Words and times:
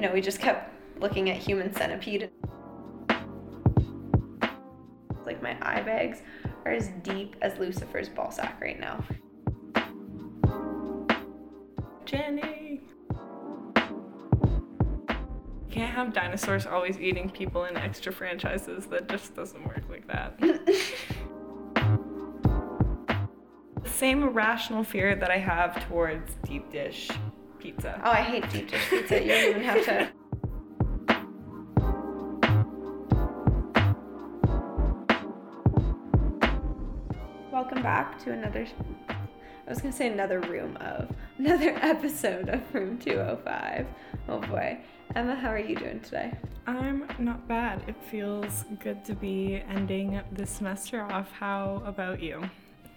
you 0.00 0.06
know, 0.06 0.14
we 0.14 0.22
just 0.22 0.40
kept 0.40 0.72
looking 0.98 1.28
at 1.28 1.36
Human 1.36 1.74
Centipede. 1.74 2.30
Like 5.26 5.42
my 5.42 5.58
eye 5.60 5.82
bags 5.82 6.22
are 6.64 6.72
as 6.72 6.88
deep 7.02 7.36
as 7.42 7.58
Lucifer's 7.58 8.08
ball 8.08 8.30
sack 8.30 8.58
right 8.62 8.80
now. 8.80 9.04
Jenny. 12.06 12.80
Can't 15.70 15.94
have 15.94 16.14
dinosaurs 16.14 16.64
always 16.64 16.98
eating 16.98 17.28
people 17.28 17.66
in 17.66 17.76
extra 17.76 18.10
franchises. 18.10 18.86
That 18.86 19.06
just 19.06 19.36
doesn't 19.36 19.62
work 19.66 19.82
like 19.90 20.08
that. 20.08 20.40
the 20.40 20.78
same 23.90 24.22
irrational 24.22 24.82
fear 24.82 25.14
that 25.14 25.30
I 25.30 25.36
have 25.36 25.86
towards 25.88 26.36
deep 26.46 26.72
dish 26.72 27.10
pizza. 27.60 28.00
Oh, 28.04 28.10
I 28.10 28.22
hate 28.22 28.50
deep 28.50 28.70
dish 28.70 28.88
pizza. 28.88 29.22
You 29.22 29.28
don't 29.28 29.50
even 29.50 29.62
have 29.62 29.84
to. 29.84 30.08
Welcome 37.52 37.82
back 37.82 38.18
to 38.24 38.32
another. 38.32 38.66
I 39.08 39.68
was 39.68 39.80
gonna 39.82 39.92
say 39.92 40.10
another 40.10 40.40
room 40.40 40.78
of 40.78 41.14
another 41.36 41.70
episode 41.82 42.48
of 42.48 42.62
Room 42.74 42.98
205. 42.98 43.86
Oh 44.28 44.40
boy, 44.40 44.78
Emma, 45.14 45.34
how 45.34 45.50
are 45.50 45.58
you 45.58 45.76
doing 45.76 46.00
today? 46.00 46.32
I'm 46.66 47.06
not 47.18 47.46
bad. 47.46 47.82
It 47.86 47.96
feels 48.10 48.64
good 48.82 49.04
to 49.04 49.14
be 49.14 49.62
ending 49.68 50.20
the 50.32 50.46
semester 50.46 51.02
off. 51.02 51.30
How 51.32 51.82
about 51.84 52.22
you? 52.22 52.42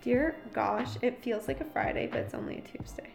Dear 0.02 0.38
gosh, 0.54 0.96
it 1.02 1.22
feels 1.22 1.48
like 1.50 1.60
a 1.60 1.66
Friday, 1.66 2.08
but 2.08 2.22
it's 2.22 2.34
only 2.34 2.60
a 2.60 2.62
Tuesday. 2.62 3.10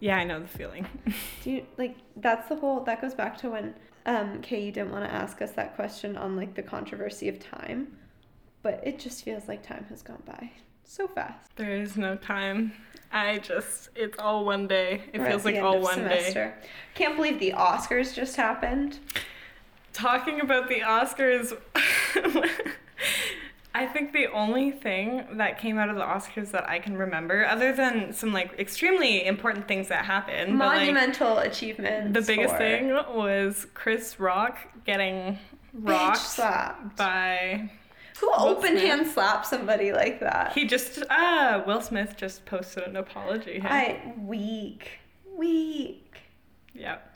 Yeah, 0.00 0.16
I 0.16 0.24
know 0.24 0.40
the 0.40 0.48
feeling. 0.48 0.86
Do 1.42 1.50
you 1.50 1.66
like 1.76 1.96
that's 2.16 2.48
the 2.48 2.56
whole 2.56 2.80
that 2.84 3.00
goes 3.00 3.14
back 3.14 3.36
to 3.38 3.50
when 3.50 3.74
um 4.06 4.40
Kay 4.42 4.64
you 4.64 4.72
didn't 4.72 4.92
want 4.92 5.04
to 5.04 5.12
ask 5.12 5.42
us 5.42 5.52
that 5.52 5.74
question 5.76 6.16
on 6.16 6.36
like 6.36 6.54
the 6.54 6.62
controversy 6.62 7.28
of 7.28 7.38
time. 7.40 7.96
But 8.62 8.80
it 8.84 8.98
just 8.98 9.24
feels 9.24 9.48
like 9.48 9.66
time 9.66 9.86
has 9.88 10.02
gone 10.02 10.22
by 10.26 10.50
so 10.84 11.06
fast. 11.06 11.54
there 11.56 11.74
is 11.74 11.96
no 11.96 12.16
time. 12.16 12.72
I 13.12 13.38
just, 13.38 13.88
it's 13.94 14.18
all 14.18 14.44
one 14.44 14.66
day. 14.66 15.02
It 15.12 15.20
We're 15.20 15.30
feels 15.30 15.44
like 15.44 15.56
all 15.56 15.80
one 15.80 15.98
day. 15.98 16.18
semester. 16.18 16.54
Can't 16.94 17.16
believe 17.16 17.38
the 17.40 17.52
Oscars 17.52 18.14
just 18.14 18.36
happened. 18.36 18.98
Talking 19.94 20.40
about 20.40 20.68
the 20.68 20.80
Oscars, 20.80 21.52
I 23.78 23.86
think 23.86 24.12
the 24.12 24.26
only 24.32 24.70
thing 24.70 25.24
that 25.32 25.58
came 25.58 25.78
out 25.78 25.88
of 25.88 25.96
the 25.96 26.02
Oscars 26.02 26.50
that 26.50 26.68
I 26.68 26.78
can 26.78 26.96
remember, 26.96 27.46
other 27.46 27.72
than 27.72 28.12
some 28.12 28.32
like 28.32 28.58
extremely 28.58 29.24
important 29.26 29.68
things 29.68 29.88
that 29.88 30.04
happened, 30.04 30.58
but, 30.58 30.66
like, 30.66 30.78
Monumental 30.80 31.38
achievements. 31.38 32.12
the 32.18 32.22
biggest 32.26 32.54
for 32.54 32.58
thing 32.58 32.88
was 33.14 33.66
Chris 33.74 34.18
Rock 34.18 34.58
getting 34.84 35.38
rocked 35.72 36.18
slapped. 36.18 36.96
by. 36.96 37.70
Who 38.20 38.32
open 38.34 38.76
hand 38.76 39.06
slapped 39.06 39.46
somebody 39.46 39.92
like 39.92 40.18
that? 40.20 40.52
He 40.52 40.64
just 40.66 41.04
ah 41.08 41.62
Will 41.66 41.80
Smith 41.80 42.14
just 42.16 42.44
posted 42.46 42.82
an 42.84 42.96
apology. 42.96 43.60
hey? 43.60 43.68
I 43.68 44.12
weak, 44.20 44.98
weak. 45.36 46.16
Yep. 46.74 47.14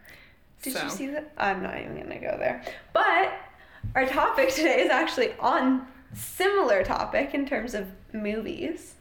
Did 0.63 0.73
So. 0.75 0.85
you 0.85 0.91
see 0.91 1.07
that? 1.09 1.33
I'm 1.37 1.61
not 1.61 1.77
even 1.81 1.97
gonna 2.01 2.21
go 2.21 2.37
there. 2.39 2.63
But 2.93 3.33
our 3.97 4.07
topic 4.07 4.51
today 4.51 4.81
is 4.83 4.91
actually 4.91 5.33
on 5.41 5.89
similar 6.15 6.83
topic 6.85 7.35
in 7.35 7.47
terms 7.47 7.75
of 7.75 7.87
movies. 8.13 8.95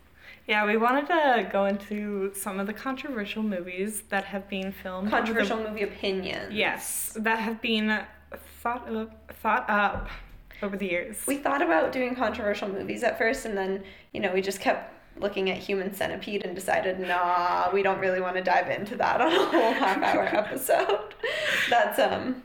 Yeah, 0.48 0.66
we 0.66 0.76
wanted 0.78 1.08
to 1.08 1.48
go 1.52 1.66
into 1.66 2.34
some 2.34 2.60
of 2.60 2.68
the 2.68 2.74
controversial 2.74 3.44
movies 3.44 4.04
that 4.10 4.26
have 4.26 4.50
been 4.50 4.72
filmed. 4.72 5.08
over 5.08 5.12
the- 5.12 5.18
Controversial 5.18 5.58
movie 5.58 5.84
opinions. 5.84 6.54
yes, 6.54 7.14
that 7.20 7.40
have 7.40 7.62
been 7.62 8.02
thought 8.62 8.88
of, 8.90 9.12
thought 9.42 9.70
up 9.70 10.10
over 10.64 10.76
the 10.78 10.88
years. 10.88 11.26
We 11.28 11.38
thought 11.38 11.62
about 11.62 11.92
doing 11.92 12.16
controversial 12.16 12.68
movies 12.70 13.04
at 13.04 13.18
first, 13.18 13.46
and 13.46 13.58
then 13.58 13.84
you 14.14 14.20
know 14.20 14.34
we 14.34 14.42
just 14.42 14.60
kept 14.60 14.94
looking 15.20 15.50
at 15.52 15.58
Human 15.58 15.94
Centipede 15.94 16.44
and 16.46 16.56
decided, 16.56 17.00
nah, 17.00 17.70
we 17.74 17.84
don't 17.84 18.00
really 18.00 18.22
want 18.22 18.36
to 18.38 18.42
dive 18.42 18.70
into 18.70 18.96
that 18.96 19.20
on 19.22 19.32
a 19.32 19.46
whole 19.46 19.74
half-hour 19.84 20.24
episode. 20.34 21.14
That's 21.70 22.00
um. 22.00 22.44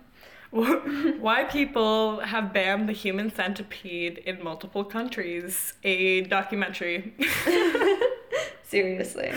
Why 0.51 1.45
people 1.45 2.21
have 2.21 2.53
banned 2.53 2.89
the 2.89 2.93
human 2.93 3.35
centipede 3.35 4.19
in 4.19 4.43
multiple 4.43 4.85
countries? 4.85 5.75
A 5.83 6.23
documentary. 6.23 7.15
Seriously. 8.63 9.33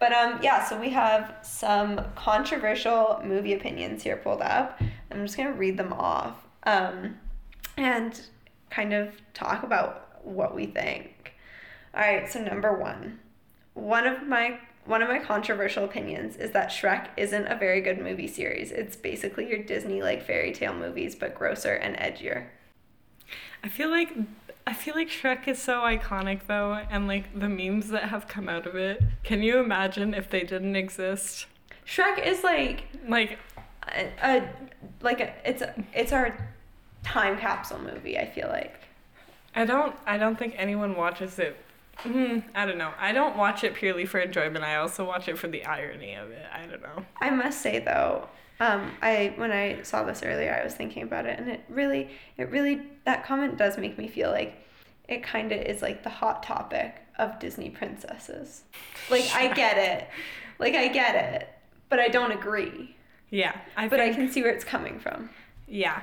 But 0.00 0.12
um 0.12 0.40
yeah, 0.42 0.64
so 0.64 0.78
we 0.80 0.90
have 0.90 1.34
some 1.42 2.00
controversial 2.14 3.20
movie 3.24 3.54
opinions 3.54 4.02
here 4.02 4.16
pulled 4.16 4.42
up. 4.42 4.80
I'm 5.10 5.24
just 5.24 5.36
gonna 5.36 5.52
read 5.52 5.76
them 5.76 5.92
off. 5.92 6.36
Um 6.62 7.16
and 7.76 8.20
kind 8.70 8.92
of 8.92 9.14
talk 9.34 9.62
about 9.62 10.24
what 10.24 10.54
we 10.54 10.66
think. 10.66 11.34
Alright, 11.94 12.30
so 12.30 12.40
number 12.40 12.72
one. 12.78 13.18
One 13.74 14.06
of 14.06 14.26
my 14.26 14.58
one 14.88 15.02
of 15.02 15.08
my 15.08 15.18
controversial 15.18 15.84
opinions 15.84 16.36
is 16.36 16.52
that 16.52 16.70
Shrek 16.70 17.08
isn't 17.18 17.46
a 17.46 17.54
very 17.56 17.82
good 17.82 17.98
movie 18.00 18.26
series. 18.26 18.72
It's 18.72 18.96
basically 18.96 19.46
your 19.48 19.62
Disney 19.62 20.02
like 20.02 20.26
fairy 20.26 20.50
tale 20.50 20.74
movies, 20.74 21.14
but 21.14 21.34
grosser 21.34 21.74
and 21.74 21.94
edgier. 21.96 22.46
I 23.62 23.68
feel 23.68 23.90
like 23.90 24.14
I 24.66 24.72
feel 24.72 24.94
like 24.94 25.08
Shrek 25.08 25.46
is 25.46 25.60
so 25.60 25.80
iconic 25.80 26.46
though, 26.46 26.72
and 26.90 27.06
like 27.06 27.38
the 27.38 27.48
memes 27.48 27.88
that 27.88 28.04
have 28.04 28.28
come 28.28 28.48
out 28.48 28.66
of 28.66 28.76
it. 28.76 29.02
Can 29.24 29.42
you 29.42 29.58
imagine 29.58 30.14
if 30.14 30.30
they 30.30 30.40
didn't 30.40 30.74
exist? 30.74 31.46
Shrek 31.86 32.26
is 32.26 32.42
like 32.42 32.84
Like 33.06 33.38
a, 33.94 34.10
a 34.22 34.48
like 35.02 35.20
a, 35.20 35.32
it's 35.48 35.60
a, 35.60 35.74
it's 35.92 36.12
our 36.12 36.48
time 37.04 37.38
capsule 37.38 37.78
movie. 37.78 38.18
I 38.18 38.26
feel 38.26 38.48
like 38.48 38.74
I 39.54 39.66
don't 39.66 39.94
I 40.06 40.16
don't 40.16 40.38
think 40.38 40.54
anyone 40.56 40.96
watches 40.96 41.38
it. 41.38 41.56
Mm, 42.04 42.44
I 42.54 42.64
don't 42.64 42.78
know. 42.78 42.92
I 42.98 43.12
don't 43.12 43.36
watch 43.36 43.64
it 43.64 43.74
purely 43.74 44.06
for 44.06 44.18
enjoyment. 44.20 44.64
I 44.64 44.76
also 44.76 45.04
watch 45.04 45.28
it 45.28 45.38
for 45.38 45.48
the 45.48 45.64
irony 45.64 46.14
of 46.14 46.30
it. 46.30 46.46
I 46.52 46.66
don't 46.66 46.82
know. 46.82 47.04
I 47.20 47.30
must 47.30 47.60
say 47.60 47.80
though, 47.80 48.28
um, 48.60 48.92
I 49.02 49.34
when 49.36 49.52
I 49.52 49.82
saw 49.82 50.04
this 50.04 50.22
earlier, 50.22 50.56
I 50.58 50.64
was 50.64 50.74
thinking 50.74 51.02
about 51.02 51.26
it, 51.26 51.38
and 51.38 51.48
it 51.48 51.64
really, 51.68 52.10
it 52.36 52.50
really 52.50 52.82
that 53.04 53.24
comment 53.24 53.56
does 53.56 53.78
make 53.78 53.98
me 53.98 54.08
feel 54.08 54.30
like 54.30 54.64
it 55.08 55.22
kind 55.22 55.52
of 55.52 55.60
is 55.60 55.82
like 55.82 56.02
the 56.02 56.10
hot 56.10 56.42
topic 56.42 56.96
of 57.18 57.38
Disney 57.40 57.70
princesses. 57.70 58.62
Like 59.10 59.28
I 59.34 59.52
get 59.52 59.78
it, 59.78 60.08
like 60.58 60.74
I 60.74 60.88
get 60.88 61.34
it, 61.34 61.48
but 61.88 61.98
I 61.98 62.08
don't 62.08 62.32
agree. 62.32 62.94
Yeah, 63.30 63.56
I 63.76 63.88
But 63.88 64.00
I 64.00 64.12
can 64.12 64.30
see 64.30 64.42
where 64.42 64.52
it's 64.52 64.64
coming 64.64 64.98
from. 65.00 65.30
Yeah, 65.66 66.02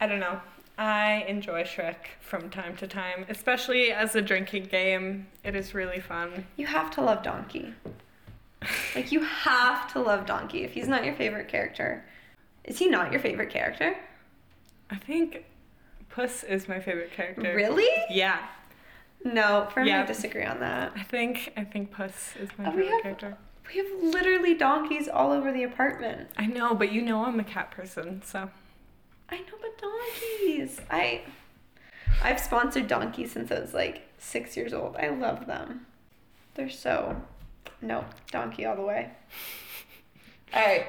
I 0.00 0.06
don't 0.06 0.20
know. 0.20 0.40
I 0.80 1.26
enjoy 1.28 1.64
Shrek 1.64 1.96
from 2.22 2.48
time 2.48 2.74
to 2.78 2.86
time, 2.86 3.26
especially 3.28 3.92
as 3.92 4.14
a 4.16 4.22
drinking 4.22 4.64
game. 4.64 5.26
It 5.44 5.54
is 5.54 5.74
really 5.74 6.00
fun. 6.00 6.46
You 6.56 6.66
have 6.68 6.90
to 6.92 7.02
love 7.02 7.22
Donkey. 7.22 7.74
Like 8.94 9.12
you 9.12 9.20
have 9.22 9.92
to 9.92 10.00
love 10.00 10.24
Donkey. 10.24 10.64
If 10.64 10.72
he's 10.72 10.88
not 10.88 11.04
your 11.04 11.14
favorite 11.14 11.48
character, 11.48 12.02
is 12.64 12.78
he 12.78 12.88
not 12.88 13.12
your 13.12 13.20
favorite 13.20 13.50
character? 13.50 13.94
I 14.90 14.96
think 14.96 15.44
Puss 16.08 16.44
is 16.44 16.66
my 16.66 16.80
favorite 16.80 17.12
character. 17.12 17.54
Really? 17.54 17.88
Yeah, 18.08 18.38
No, 19.22 19.68
firmly 19.74 19.90
Yeah. 19.90 20.06
disagree 20.06 20.44
on 20.46 20.60
that. 20.60 20.92
I 20.96 21.02
think 21.02 21.52
I 21.58 21.62
think 21.64 21.90
Puss 21.90 22.36
is 22.40 22.48
my 22.56 22.68
Oh, 22.68 22.70
favorite 22.70 22.88
have- 22.90 23.02
character. 23.02 23.36
We 23.68 23.76
have 23.76 24.02
literally 24.14 24.54
donkeys 24.54 25.08
all 25.08 25.30
over 25.30 25.52
the 25.52 25.62
apartment. 25.62 26.30
I 26.38 26.46
know, 26.46 26.74
but 26.74 26.90
you 26.90 27.02
know 27.02 27.26
I'm 27.26 27.38
a 27.38 27.44
cat 27.44 27.70
person, 27.70 28.22
so 28.24 28.50
I 29.30 29.38
know, 29.38 29.58
but 29.60 29.78
donkeys. 29.78 30.80
I 30.90 31.22
I've 32.22 32.40
sponsored 32.40 32.88
donkeys 32.88 33.32
since 33.32 33.50
I 33.50 33.60
was 33.60 33.74
like 33.74 34.02
six 34.18 34.56
years 34.56 34.72
old. 34.72 34.96
I 34.96 35.08
love 35.08 35.46
them. 35.46 35.86
They're 36.54 36.70
so 36.70 37.22
no 37.80 38.04
donkey 38.30 38.66
all 38.66 38.76
the 38.76 38.82
way. 38.82 39.10
All 40.52 40.60
right. 40.60 40.86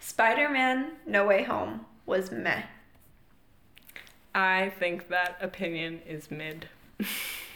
Spider-Man: 0.00 0.92
No 1.06 1.26
Way 1.26 1.42
Home 1.42 1.84
was 2.06 2.32
meh. 2.32 2.62
I 4.34 4.72
think 4.78 5.08
that 5.08 5.36
opinion 5.40 6.00
is 6.06 6.30
mid. 6.30 6.68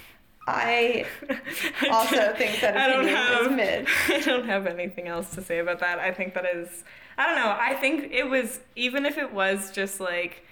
I 0.46 1.06
also 1.90 2.34
think 2.34 2.60
that 2.60 2.76
I 2.76 2.88
don't 2.88 3.06
have 3.08 3.52
mid. 3.52 3.86
I 4.08 4.20
don't 4.20 4.46
have 4.46 4.66
anything 4.66 5.08
else 5.08 5.30
to 5.34 5.42
say 5.42 5.58
about 5.58 5.80
that. 5.80 5.98
I 5.98 6.12
think 6.12 6.34
that 6.34 6.46
is 6.46 6.84
I 7.18 7.26
don't 7.26 7.36
know. 7.36 7.56
I 7.58 7.74
think 7.74 8.12
it 8.12 8.24
was 8.24 8.60
even 8.74 9.06
if 9.06 9.18
it 9.18 9.32
was 9.32 9.70
just 9.70 10.00
like 10.00 10.44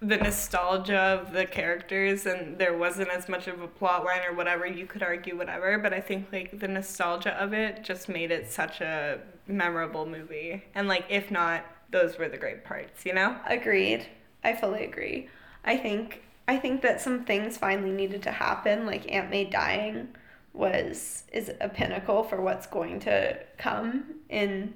the 0.00 0.16
nostalgia 0.16 0.96
of 0.96 1.32
the 1.32 1.44
characters 1.44 2.24
and 2.24 2.56
there 2.56 2.76
wasn't 2.76 3.08
as 3.08 3.28
much 3.28 3.48
of 3.48 3.60
a 3.60 3.66
plot 3.66 4.04
line 4.04 4.20
or 4.28 4.32
whatever, 4.32 4.64
you 4.64 4.86
could 4.86 5.02
argue 5.02 5.36
whatever, 5.36 5.76
but 5.78 5.92
I 5.92 6.00
think 6.00 6.28
like 6.30 6.60
the 6.60 6.68
nostalgia 6.68 7.32
of 7.42 7.52
it 7.52 7.82
just 7.82 8.08
made 8.08 8.30
it 8.30 8.50
such 8.50 8.80
a 8.80 9.18
memorable 9.48 10.06
movie. 10.06 10.62
And 10.76 10.86
like 10.86 11.04
if 11.08 11.32
not, 11.32 11.64
those 11.90 12.16
were 12.16 12.28
the 12.28 12.36
great 12.36 12.64
parts, 12.64 13.04
you 13.04 13.12
know? 13.12 13.36
Agreed. 13.46 14.06
I 14.44 14.54
fully 14.54 14.84
agree. 14.84 15.28
I 15.64 15.76
think 15.76 16.22
I 16.48 16.56
think 16.56 16.80
that 16.82 17.00
some 17.00 17.24
things 17.24 17.58
finally 17.58 17.90
needed 17.92 18.22
to 18.22 18.32
happen, 18.32 18.86
like 18.86 19.12
Aunt 19.12 19.30
May 19.30 19.44
dying 19.44 20.08
was 20.54 21.24
is 21.32 21.52
a 21.60 21.68
pinnacle 21.68 22.24
for 22.24 22.40
what's 22.40 22.66
going 22.66 22.98
to 23.00 23.38
come 23.58 24.14
in 24.30 24.74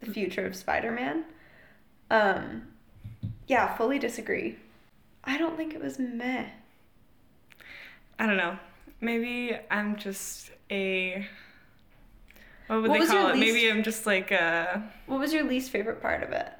the 0.00 0.10
future 0.10 0.46
of 0.46 0.56
Spider-Man. 0.56 1.24
Um, 2.10 2.62
yeah, 3.46 3.76
fully 3.76 3.98
disagree. 3.98 4.56
I 5.22 5.36
don't 5.36 5.56
think 5.56 5.74
it 5.74 5.82
was 5.82 5.98
meh. 5.98 6.46
I 8.18 8.26
don't 8.26 8.38
know. 8.38 8.58
Maybe 9.02 9.56
I'm 9.70 9.96
just 9.96 10.50
a. 10.70 11.26
What 12.68 12.82
would 12.82 12.90
What 12.90 13.00
they 13.00 13.06
call 13.06 13.28
it? 13.28 13.36
least- 13.36 13.54
Maybe 13.54 13.70
I'm 13.70 13.82
just 13.82 14.06
like 14.06 14.30
a. 14.30 14.82
What 15.06 15.20
was 15.20 15.32
your 15.32 15.44
least 15.44 15.70
favorite 15.70 16.00
part 16.00 16.22
of 16.22 16.30
it? 16.32 16.50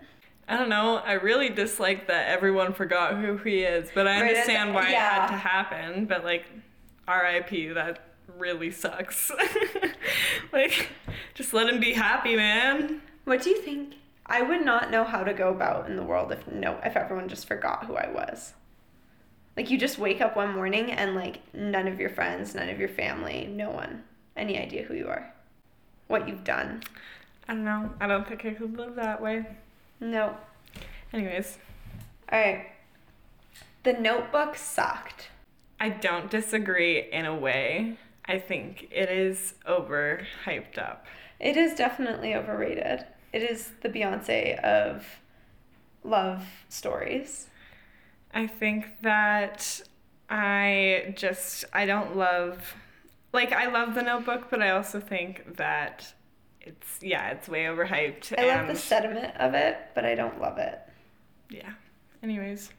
I 0.51 0.57
don't 0.57 0.69
know. 0.69 0.97
I 0.97 1.13
really 1.13 1.49
dislike 1.49 2.09
that 2.09 2.29
everyone 2.29 2.73
forgot 2.73 3.15
who 3.15 3.37
he 3.37 3.61
is, 3.61 3.89
but 3.95 4.09
I 4.09 4.21
Right 4.21 4.31
understand 4.31 4.75
why 4.75 4.89
it 4.91 4.97
had 4.97 5.29
to 5.29 5.37
happen. 5.37 6.07
But 6.07 6.25
like, 6.25 6.45
R.I.P. 7.07 7.69
That 7.69 8.05
really 8.37 8.73
sucks. 8.73 9.31
like, 10.53 10.89
just 11.35 11.55
let 11.55 11.69
him 11.69 11.79
be 11.79 11.93
happy, 11.93 12.35
man. 12.35 13.01
What 13.27 13.43
do 13.43 13.51
you 13.51 13.63
think? 13.63 13.95
I 14.27 14.43
would 14.43 14.65
not 14.65 14.91
know 14.91 15.05
how 15.05 15.23
to 15.23 15.33
go 15.33 15.51
about 15.51 15.89
in 15.89 15.95
the 15.95 16.03
world 16.03 16.33
if 16.33 16.45
no 16.49 16.81
if 16.85 16.97
everyone 16.97 17.29
just 17.29 17.47
forgot 17.47 17.87
who 17.87 17.95
I 17.95 18.11
was. 18.11 18.55
Like 19.57 19.71
you 19.71 19.79
just 19.79 19.99
wake 19.99 20.21
up 20.21 20.35
one 20.35 20.53
morning 20.53 20.91
and 20.91 21.15
like 21.15 21.43
none 21.55 21.87
of 21.87 22.01
your 22.01 22.11
friends, 22.11 22.57
none 22.57 22.69
of 22.69 22.81
your 22.81 22.89
family, 22.89 23.47
no 23.47 23.71
one 23.71 24.03
any 24.37 24.59
idea 24.59 24.83
who 24.83 24.95
you 24.95 25.07
are. 25.07 25.33
What 26.09 26.27
you've 26.27 26.43
done. 26.43 26.83
I 27.47 27.55
don't 27.55 27.65
know. 27.65 27.91
I 28.01 28.09
don't 28.09 28.27
think 28.27 28.45
I 28.45 28.51
could 28.51 28.77
live 28.77 28.97
that 28.97 29.23
way. 29.23 29.47
No. 30.01 30.37
Anyways, 31.13 31.59
Alright. 32.33 32.67
The 33.83 33.93
notebook 33.95 34.57
sucked. 34.57 35.31
I 35.81 35.89
don't 35.89 36.31
disagree 36.31 37.11
in 37.11 37.27
a 37.27 37.35
way. 37.35 37.97
I 38.27 38.39
think 38.39 38.87
it 38.93 39.11
is 39.11 39.55
over 39.67 40.27
hyped 40.45 40.79
up. 40.79 41.07
It 41.41 41.57
is 41.57 41.75
definitely 41.75 42.35
overrated. 42.35 43.07
It 43.33 43.43
is 43.43 43.73
the 43.83 43.89
Beyonce 43.89 44.61
of 44.61 45.07
love 46.05 46.45
stories. 46.69 47.49
I 48.33 48.47
think 48.47 48.87
that 49.03 49.81
I 50.29 51.15
just 51.17 51.65
I 51.73 51.87
don't 51.87 52.17
love 52.17 52.75
like 53.33 53.53
I 53.53 53.67
love 53.67 53.95
the 53.95 54.03
notebook, 54.03 54.49
but 54.51 54.63
I 54.63 54.71
also 54.71 55.01
think 55.01 55.57
that 55.57 56.15
it's 56.71 57.03
yeah, 57.03 57.31
it's 57.31 57.49
way 57.49 57.65
overhyped. 57.65 58.39
I 58.39 58.47
love 58.47 58.69
the 58.69 58.77
sentiment 58.77 59.37
of 59.37 59.55
it, 59.55 59.77
but 59.95 60.05
I 60.05 60.15
don't 60.15 60.41
love 60.41 60.59
it. 60.59 60.79
yeah. 61.49 61.73
Anyways. 62.23 62.71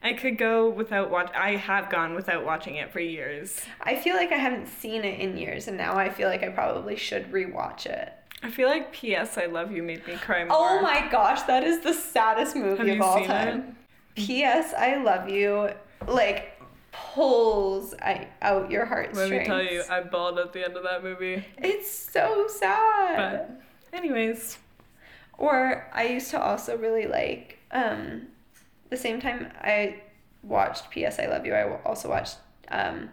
I 0.00 0.12
could 0.12 0.38
go 0.38 0.68
without 0.68 1.10
watch 1.10 1.32
I 1.34 1.56
have 1.56 1.90
gone 1.90 2.14
without 2.14 2.44
watching 2.44 2.76
it 2.76 2.92
for 2.92 3.00
years. 3.00 3.60
I 3.80 3.96
feel 3.96 4.14
like 4.14 4.30
I 4.30 4.36
haven't 4.36 4.68
seen 4.68 5.04
it 5.04 5.18
in 5.18 5.36
years, 5.36 5.66
and 5.66 5.76
now 5.76 5.96
I 5.96 6.08
feel 6.08 6.28
like 6.28 6.44
I 6.44 6.50
probably 6.50 6.94
should 6.94 7.32
rewatch 7.32 7.86
it. 7.86 8.12
I 8.42 8.50
feel 8.50 8.68
like 8.68 8.92
P.S. 8.92 9.36
I 9.36 9.46
Love 9.46 9.72
You 9.72 9.82
made 9.82 10.06
me 10.06 10.14
cry 10.14 10.44
more. 10.44 10.56
Oh 10.56 10.80
my 10.80 11.08
gosh, 11.10 11.42
that 11.42 11.64
is 11.64 11.80
the 11.80 11.92
saddest 11.92 12.54
movie 12.54 12.78
Have 12.78 12.86
of 12.86 12.96
you 12.96 13.02
all 13.02 13.18
seen 13.18 13.26
time. 13.26 13.76
P.S. 14.14 14.72
I 14.74 15.02
love 15.02 15.28
you. 15.28 15.70
Like 16.06 16.57
pulls 17.14 17.94
I, 17.94 18.28
out 18.42 18.70
your 18.70 18.84
heartstrings. 18.84 19.30
Let 19.30 19.40
me 19.40 19.46
tell 19.46 19.62
you, 19.62 19.82
I 19.90 20.02
bawled 20.02 20.38
at 20.38 20.52
the 20.52 20.64
end 20.64 20.76
of 20.76 20.82
that 20.84 21.02
movie. 21.02 21.44
it's 21.56 21.90
so 21.90 22.46
sad. 22.48 23.16
But 23.16 23.62
anyways, 23.92 24.58
Or 25.36 25.88
I 25.92 26.04
used 26.04 26.30
to 26.30 26.40
also 26.40 26.76
really 26.76 27.06
like 27.06 27.58
um 27.70 28.28
the 28.90 28.96
same 28.96 29.20
time 29.20 29.52
I 29.60 30.00
watched 30.42 30.90
P.S. 30.90 31.18
I 31.18 31.26
Love 31.26 31.44
You, 31.46 31.54
I 31.54 31.80
also 31.82 32.08
watched 32.08 32.36
um 32.70 33.10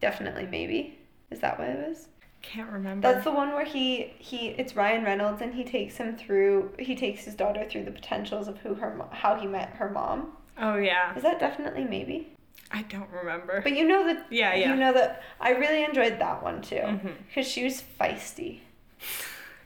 Definitely 0.00 0.46
Maybe. 0.46 0.98
Is 1.30 1.40
that 1.40 1.58
what 1.58 1.68
it 1.68 1.88
was? 1.88 2.08
can't 2.42 2.70
remember. 2.70 3.12
That's 3.12 3.24
the 3.24 3.32
one 3.32 3.52
where 3.52 3.64
he 3.64 4.14
he 4.18 4.48
it's 4.48 4.74
Ryan 4.74 5.04
Reynolds 5.04 5.42
and 5.42 5.54
he 5.54 5.64
takes 5.64 5.96
him 5.96 6.16
through 6.16 6.70
he 6.78 6.94
takes 6.94 7.24
his 7.24 7.34
daughter 7.34 7.66
through 7.68 7.84
the 7.84 7.90
potentials 7.90 8.48
of 8.48 8.56
who 8.58 8.74
her 8.74 8.98
how 9.10 9.34
he 9.38 9.46
met 9.46 9.70
her 9.70 9.90
mom. 9.90 10.32
oh 10.58 10.76
yeah. 10.76 11.14
Is 11.14 11.22
that 11.22 11.38
definitely 11.38 11.84
maybe? 11.84 12.34
I 12.70 12.82
don't 12.82 13.10
remember. 13.10 13.60
But 13.62 13.72
you 13.76 13.86
know 13.86 14.06
that 14.06 14.26
Yeah, 14.30 14.54
yeah. 14.54 14.70
you 14.70 14.76
know 14.76 14.92
that 14.92 15.22
I 15.40 15.50
really 15.50 15.84
enjoyed 15.84 16.18
that 16.18 16.42
one 16.42 16.62
too 16.62 16.76
mm-hmm. 16.76 17.08
because 17.28 17.46
she 17.46 17.64
was 17.64 17.82
feisty. 18.00 18.60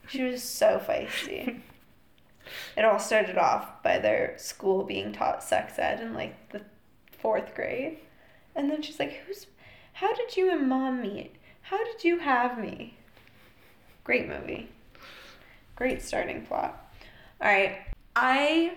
She 0.09 0.23
was 0.23 0.43
so 0.43 0.79
feisty. 0.79 1.61
it 2.77 2.85
all 2.85 2.99
started 2.99 3.39
off 3.39 3.83
by 3.83 3.99
their 3.99 4.35
school 4.39 4.85
being 4.85 5.13
taught 5.13 5.43
sex 5.43 5.79
ed 5.79 6.01
in 6.01 6.15
like 6.15 6.51
the 6.51 6.63
fourth 7.19 7.55
grade, 7.55 7.99
and 8.55 8.71
then 8.71 8.83
she's 8.83 8.99
like, 8.99 9.23
"Who's? 9.27 9.47
How 9.95 10.15
did 10.15 10.37
you 10.37 10.51
and 10.51 10.69
mom 10.69 11.01
meet? 11.01 11.37
How 11.63 11.83
did 11.83 12.05
you 12.05 12.19
have 12.19 12.59
me?" 12.59 12.97
Great 14.05 14.29
movie. 14.29 14.69
Great 15.77 16.03
starting 16.03 16.45
plot. 16.45 16.95
All 17.41 17.49
right, 17.49 17.79
I. 18.15 18.77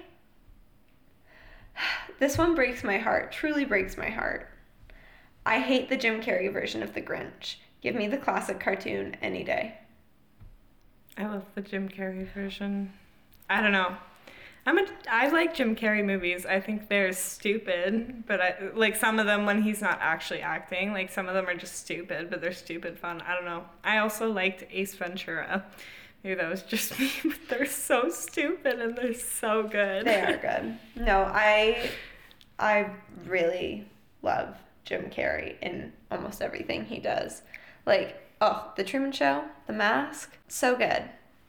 This 2.19 2.37
one 2.37 2.55
breaks 2.55 2.83
my 2.83 2.97
heart. 2.97 3.31
Truly 3.31 3.65
breaks 3.65 3.97
my 3.97 4.09
heart. 4.09 4.49
I 5.45 5.59
hate 5.59 5.89
the 5.89 5.97
Jim 5.97 6.21
Carrey 6.21 6.51
version 6.51 6.83
of 6.83 6.93
The 6.93 7.01
Grinch. 7.01 7.55
Give 7.81 7.95
me 7.95 8.07
the 8.07 8.17
classic 8.17 8.59
cartoon 8.59 9.15
any 9.21 9.43
day. 9.43 9.77
I 11.17 11.25
love 11.25 11.45
the 11.55 11.61
Jim 11.61 11.89
Carrey 11.89 12.27
version. 12.33 12.93
I 13.49 13.61
don't 13.61 13.71
know. 13.71 13.95
I'm 14.65 14.77
a 14.77 14.85
I 15.09 15.29
like 15.29 15.55
Jim 15.55 15.77
Carrey 15.77 16.03
movies. 16.03 16.45
I 16.45 16.59
think 16.59 16.89
they're 16.89 17.13
stupid, 17.13 18.25
but 18.27 18.41
I 18.41 18.55
like 18.75 18.97
some 18.97 19.17
of 19.17 19.25
them 19.25 19.45
when 19.45 19.61
he's 19.61 19.81
not 19.81 19.99
actually 20.01 20.41
acting. 20.41 20.91
Like 20.91 21.09
some 21.09 21.29
of 21.29 21.33
them 21.33 21.47
are 21.47 21.55
just 21.55 21.77
stupid, 21.77 22.29
but 22.29 22.41
they're 22.41 22.51
stupid 22.51 22.99
fun. 22.99 23.21
I 23.21 23.33
don't 23.33 23.45
know. 23.45 23.63
I 23.85 23.99
also 23.99 24.29
liked 24.29 24.65
Ace 24.69 24.93
Ventura. 24.95 25.65
Maybe 26.23 26.35
that 26.35 26.49
was 26.49 26.63
just 26.63 26.97
me, 26.99 27.11
but 27.23 27.37
they're 27.49 27.65
so 27.65 28.09
stupid 28.09 28.79
and 28.79 28.95
they're 28.95 29.13
so 29.13 29.63
good. 29.63 30.05
They 30.05 30.21
are 30.21 30.37
good. 30.37 30.77
No, 30.95 31.23
I 31.23 31.89
I 32.59 32.91
really 33.25 33.87
love 34.21 34.55
Jim 34.85 35.09
Carrey 35.09 35.55
in 35.61 35.93
almost 36.11 36.41
everything 36.41 36.85
he 36.85 36.99
does. 36.99 37.43
Like, 37.85 38.21
oh, 38.41 38.71
The 38.75 38.83
Truman 38.83 39.11
Show, 39.11 39.43
The 39.67 39.73
Mask, 39.73 40.37
so 40.47 40.75
good. 40.75 41.03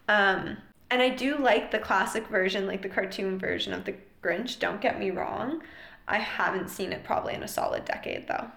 Um, 0.09 0.59
and 0.91 1.03
I 1.03 1.11
do 1.11 1.37
like 1.37 1.71
the 1.71 1.79
classic 1.79 2.27
version, 2.29 2.67
like 2.67 2.83
the 2.83 2.89
cartoon 2.89 3.39
version 3.39 3.73
of 3.73 3.85
The 3.85 3.95
Grinch, 4.23 4.59
don't 4.59 4.81
get 4.81 4.99
me 4.99 5.11
wrong. 5.11 5.63
I 6.07 6.19
haven't 6.19 6.71
seen 6.71 6.93
it 6.93 7.05
probably 7.05 7.35
in 7.35 7.43
a 7.43 7.49
solid 7.49 7.85
decade 7.85 8.27
though. 8.27 8.51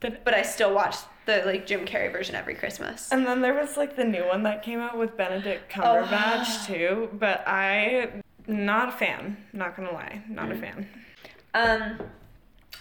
But- 0.00 0.24
But 0.24 0.34
I 0.34 0.42
still 0.42 0.74
watch 0.74 0.96
the 1.26 1.42
like 1.44 1.66
Jim 1.66 1.84
Carrey 1.84 2.10
version 2.10 2.34
every 2.34 2.54
Christmas. 2.54 3.12
And 3.12 3.26
then 3.26 3.40
there 3.42 3.54
was 3.54 3.76
like 3.76 3.96
the 3.96 4.04
new 4.04 4.26
one 4.26 4.42
that 4.44 4.62
came 4.62 4.80
out 4.80 4.96
with 4.98 5.16
Benedict 5.16 5.70
Cumberbatch 5.70 6.62
Oh. 6.62 6.64
too, 6.66 7.08
but 7.12 7.44
I 7.46 8.08
not 8.46 8.88
a 8.88 8.92
fan. 8.92 9.36
Not 9.52 9.76
gonna 9.76 9.92
lie, 9.92 10.22
not 10.28 10.50
a 10.50 10.56
fan. 10.56 10.88
Um, 11.54 12.00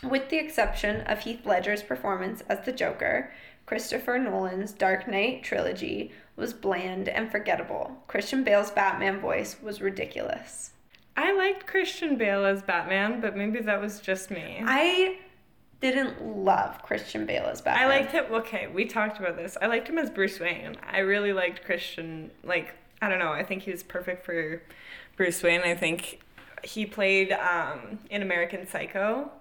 with 0.03 0.29
the 0.29 0.37
exception 0.37 1.01
of 1.01 1.19
Heath 1.19 1.45
Ledger's 1.45 1.83
performance 1.83 2.41
as 2.47 2.65
the 2.65 2.71
Joker, 2.71 3.31
Christopher 3.65 4.17
Nolan's 4.17 4.71
Dark 4.71 5.07
Knight 5.07 5.43
trilogy 5.43 6.11
was 6.35 6.53
bland 6.53 7.09
and 7.09 7.29
forgettable. 7.29 8.01
Christian 8.07 8.43
Bale's 8.43 8.71
Batman 8.71 9.19
voice 9.19 9.57
was 9.61 9.81
ridiculous. 9.81 10.71
I 11.17 11.33
liked 11.33 11.67
Christian 11.67 12.15
Bale 12.15 12.45
as 12.45 12.61
Batman, 12.63 13.19
but 13.19 13.35
maybe 13.35 13.59
that 13.59 13.81
was 13.81 13.99
just 13.99 14.31
me. 14.31 14.63
I 14.65 15.17
didn't 15.81 16.43
love 16.43 16.81
Christian 16.83 17.25
Bale 17.25 17.45
as 17.45 17.61
Batman. 17.61 17.83
I 17.83 17.87
liked 17.87 18.11
him. 18.11 18.25
Okay, 18.31 18.67
we 18.67 18.85
talked 18.85 19.19
about 19.19 19.37
this. 19.37 19.57
I 19.61 19.67
liked 19.67 19.87
him 19.87 19.97
as 19.97 20.09
Bruce 20.09 20.39
Wayne. 20.39 20.77
I 20.89 20.99
really 20.99 21.33
liked 21.33 21.63
Christian. 21.63 22.31
Like, 22.43 22.73
I 23.01 23.09
don't 23.09 23.19
know. 23.19 23.31
I 23.31 23.43
think 23.43 23.63
he 23.63 23.71
was 23.71 23.83
perfect 23.83 24.25
for 24.25 24.61
Bruce 25.15 25.41
Wayne. 25.41 25.61
I 25.61 25.75
think 25.75 26.21
he 26.63 26.85
played 26.85 27.31
um, 27.31 27.99
in 28.09 28.21
American 28.21 28.67
Psycho 28.67 29.31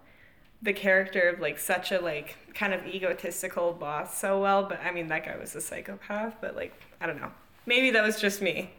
the 0.61 0.73
character 0.73 1.29
of 1.29 1.41
like 1.41 1.59
such 1.59 1.93
a 1.93 2.01
like 2.01 2.37
kind 2.55 2.75
of 2.75 2.85
egotistical 2.87 3.73
boss 3.73 4.19
so 4.19 4.41
well. 4.41 4.65
But 4.65 4.81
I 4.85 4.91
mean, 4.91 5.09
that 5.09 5.25
guy 5.25 5.37
was 5.37 5.55
a 5.55 5.61
psychopath. 5.61 6.37
But 6.41 6.57
like, 6.57 6.73
I 7.01 7.07
don't 7.07 7.21
know. 7.21 7.33
Maybe 7.67 7.91
that 7.91 8.05
was 8.05 8.21
just 8.21 8.43
me. 8.43 8.71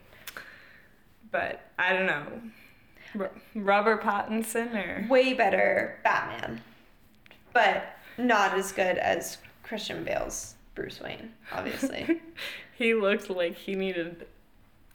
But 1.30 1.60
I 1.78 1.92
don't 1.92 2.06
know. 2.06 3.28
Robert 3.54 4.02
Pattinson 4.02 4.74
or 4.74 5.08
way 5.08 5.32
better 5.32 5.98
Batman, 6.04 6.60
but 7.52 7.96
not 8.18 8.54
as 8.54 8.72
good 8.72 8.98
as 8.98 9.38
Christian 9.62 10.04
Bale's 10.04 10.54
Bruce 10.74 11.00
Wayne, 11.00 11.32
obviously. 11.52 12.20
he 12.76 12.94
looked 12.94 13.30
like 13.30 13.56
he 13.56 13.74
needed 13.74 14.26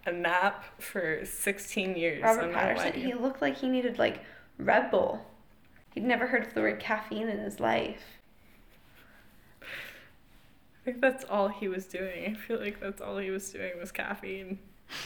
a 0.06 0.12
nap 0.12 0.66
for 0.80 1.26
16 1.26 1.96
years. 1.96 2.24
Robert 2.24 2.44
I'm 2.44 2.52
not 2.52 2.78
lying 2.78 2.94
Pattinson, 2.94 3.06
he 3.06 3.14
looked 3.14 3.42
like 3.42 3.58
he 3.58 3.70
needed 3.70 3.98
like 3.98 4.22
Red 4.58 4.92
Bull. 4.92 5.26
He'd 5.94 6.04
never 6.04 6.28
heard 6.28 6.48
of 6.48 6.54
the 6.54 6.62
word 6.62 6.80
caffeine 6.80 7.30
in 7.30 7.40
his 7.40 7.60
life. 7.60 8.04
I 9.62 10.86
think 10.86 11.02
that's 11.02 11.26
all 11.26 11.48
he 11.48 11.68
was 11.68 11.86
doing. 11.86 12.32
I 12.32 12.34
feel 12.34 12.60
like 12.60 12.80
that's 12.80 13.02
all 13.02 13.18
he 13.18 13.32
was 13.32 13.50
doing 13.52 13.72
was 13.80 13.92
caffeine. 13.92 14.60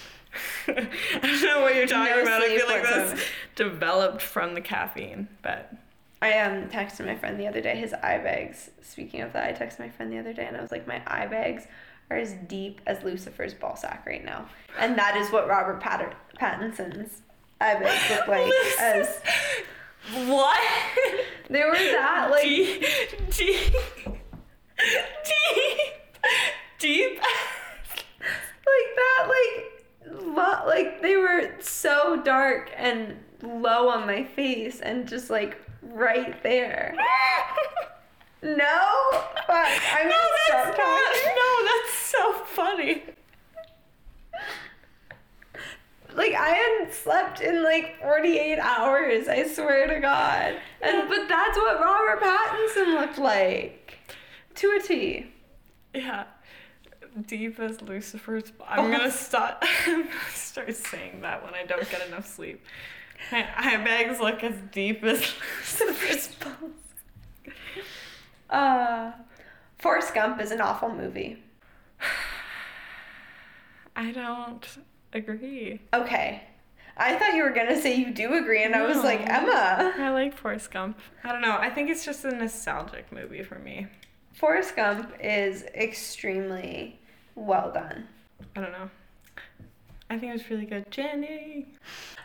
I 0.67 0.73
don't 0.73 1.43
know 1.43 1.61
what 1.61 1.75
you're 1.75 1.87
talking 1.87 2.15
No 2.15 2.21
about. 2.21 2.41
I 2.41 2.57
feel 2.57 2.67
like 2.67 2.83
that's 2.83 3.21
developed 3.55 4.21
from 4.21 4.55
the 4.55 4.61
caffeine, 4.61 5.29
but 5.41 5.73
I 6.21 6.39
um 6.39 6.67
texted 6.69 7.05
my 7.05 7.15
friend 7.15 7.39
the 7.39 7.47
other 7.47 7.61
day 7.61 7.75
his 7.77 7.93
eye 7.93 8.17
bags. 8.19 8.69
Speaking 8.81 9.21
of 9.21 9.33
that, 9.33 9.43
I 9.47 9.53
texted 9.65 9.79
my 9.79 9.89
friend 9.89 10.11
the 10.11 10.19
other 10.19 10.33
day 10.33 10.45
and 10.45 10.57
I 10.57 10.61
was 10.61 10.71
like, 10.71 10.85
my 10.87 11.01
eye 11.07 11.27
bags 11.27 11.65
are 12.11 12.17
as 12.17 12.33
deep 12.47 12.81
as 12.87 13.03
Lucifer's 13.03 13.53
ball 13.53 13.75
sack 13.75 14.03
right 14.07 14.25
now, 14.25 14.47
and 14.79 14.97
that 14.97 15.15
is 15.15 15.31
what 15.31 15.47
Robert 15.47 15.79
Patter- 15.79 16.15
Pattinson's 16.39 17.21
bags 17.59 18.09
look 18.09 18.27
like. 18.27 18.51
as 18.79 19.21
What? 20.27 20.59
they 21.49 21.63
were 21.63 21.73
that 21.73 22.29
like 22.31 22.43
deep, 22.43 22.83
deep, 23.29 23.73
deep, 24.77 25.77
deep. 26.79 27.19
like 27.19 28.89
that 28.95 29.27
like 29.27 30.13
lo- 30.23 30.65
like 30.67 31.01
they 31.01 31.15
were 31.15 31.51
so 31.59 32.21
dark 32.23 32.71
and 32.75 33.15
low 33.43 33.89
on 33.89 34.05
my 34.07 34.23
face 34.23 34.79
and 34.79 35.07
just 35.07 35.29
like 35.29 35.57
right 35.89 36.41
there. 36.43 36.95
No, 38.41 39.09
fuck. 39.11 39.81
I'm 39.93 40.07
no, 40.07 40.15
stop 40.45 40.77
that's 40.77 40.77
not. 40.77 41.35
No, 41.35 41.65
that's 41.65 41.93
so 41.93 42.33
funny. 42.45 43.03
Like 46.15 46.33
I 46.33 46.49
hadn't 46.49 46.93
slept 46.93 47.41
in 47.41 47.63
like 47.63 48.01
48 48.01 48.59
hours. 48.59 49.27
I 49.27 49.45
swear 49.47 49.87
to 49.87 49.99
God. 49.99 50.55
And 50.81 51.09
but 51.09 51.27
that's 51.27 51.57
what 51.57 51.79
Robert 51.81 52.21
Pattinson 52.21 52.99
looked 52.99 53.19
like, 53.19 53.97
to 54.55 54.79
a 54.81 54.87
T. 54.87 55.27
Yeah. 55.93 56.25
Deep 57.27 57.59
as 57.59 57.81
Lucifer's. 57.81 58.51
I'm 58.67 58.91
gonna 58.91 59.05
oh. 59.05 59.09
stop. 59.09 59.63
I'm 59.85 60.03
gonna 60.03 60.15
start 60.33 60.75
saying 60.75 61.21
that 61.21 61.43
when 61.43 61.53
I 61.53 61.65
don't 61.65 61.89
get 61.89 62.07
enough 62.07 62.27
sleep. 62.27 62.63
My 63.31 63.47
eye 63.55 63.77
bags 63.77 64.19
look 64.19 64.43
as 64.43 64.55
deep 64.71 65.03
as 65.03 65.19
Lucifer's. 65.79 66.27
balls. 66.35 66.71
Uh, 68.49 69.11
Forrest 69.77 70.13
Gump 70.15 70.41
is 70.41 70.51
an 70.51 70.61
awful 70.61 70.89
movie. 70.89 71.43
I 73.95 74.11
don't 74.11 74.65
agree. 75.13 75.81
Okay. 75.93 76.43
I 76.97 77.15
thought 77.15 77.33
you 77.33 77.43
were 77.43 77.51
gonna 77.51 77.79
say 77.79 77.95
you 77.95 78.11
do 78.13 78.33
agree, 78.33 78.63
and 78.63 78.75
I 78.75 78.85
was 78.85 78.97
like, 79.03 79.21
Emma. 79.21 79.93
I 79.97 80.09
like 80.09 80.35
Forrest 80.35 80.71
Gump. 80.71 80.99
I 81.23 81.31
don't 81.31 81.41
know. 81.41 81.55
I 81.57 81.69
think 81.69 81.89
it's 81.89 82.03
just 82.03 82.25
a 82.25 82.31
nostalgic 82.31 83.09
movie 83.11 83.41
for 83.43 83.57
me. 83.59 83.87
Forrest 84.33 84.75
Gump 84.75 85.13
is 85.21 85.63
extremely 85.75 86.99
well 87.35 87.71
done. 87.71 88.05
I 88.55 88.61
don't 88.61 88.71
know. 88.73 88.89
I 90.09 90.17
think 90.17 90.31
it 90.31 90.33
was 90.33 90.49
really 90.49 90.65
good. 90.65 90.89
Jenny, 90.91 91.67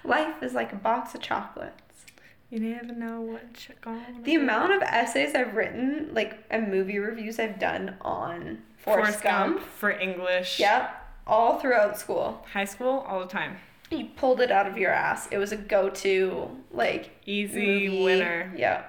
Life 0.04 0.42
is 0.42 0.54
like 0.54 0.72
a 0.72 0.76
box 0.76 1.14
of 1.14 1.20
chocolates. 1.20 2.04
you 2.50 2.60
never 2.60 2.92
know 2.94 3.20
what 3.20 3.68
you're 3.68 3.76
going 3.80 4.22
The 4.22 4.34
amount 4.36 4.72
of 4.72 4.82
essays 4.82 5.34
I've 5.34 5.54
written, 5.54 6.10
like, 6.12 6.38
and 6.50 6.68
movie 6.70 6.98
reviews 6.98 7.38
I've 7.38 7.58
done 7.58 7.96
on 8.00 8.62
Forrest, 8.78 9.22
Gump. 9.22 9.60
for 9.60 9.90
English. 9.90 10.60
Yep, 10.60 10.94
all 11.26 11.58
throughout 11.58 11.98
school. 11.98 12.44
High 12.52 12.64
school, 12.66 13.04
all 13.08 13.20
the 13.20 13.26
time. 13.26 13.56
You 13.90 14.06
pulled 14.16 14.40
it 14.40 14.50
out 14.50 14.66
of 14.66 14.76
your 14.78 14.90
ass. 14.90 15.28
It 15.30 15.38
was 15.38 15.52
a 15.52 15.56
go-to, 15.56 16.50
like, 16.70 17.10
Easy 17.26 17.88
movie. 17.88 18.04
winner. 18.04 18.52
Yeah. 18.56 18.82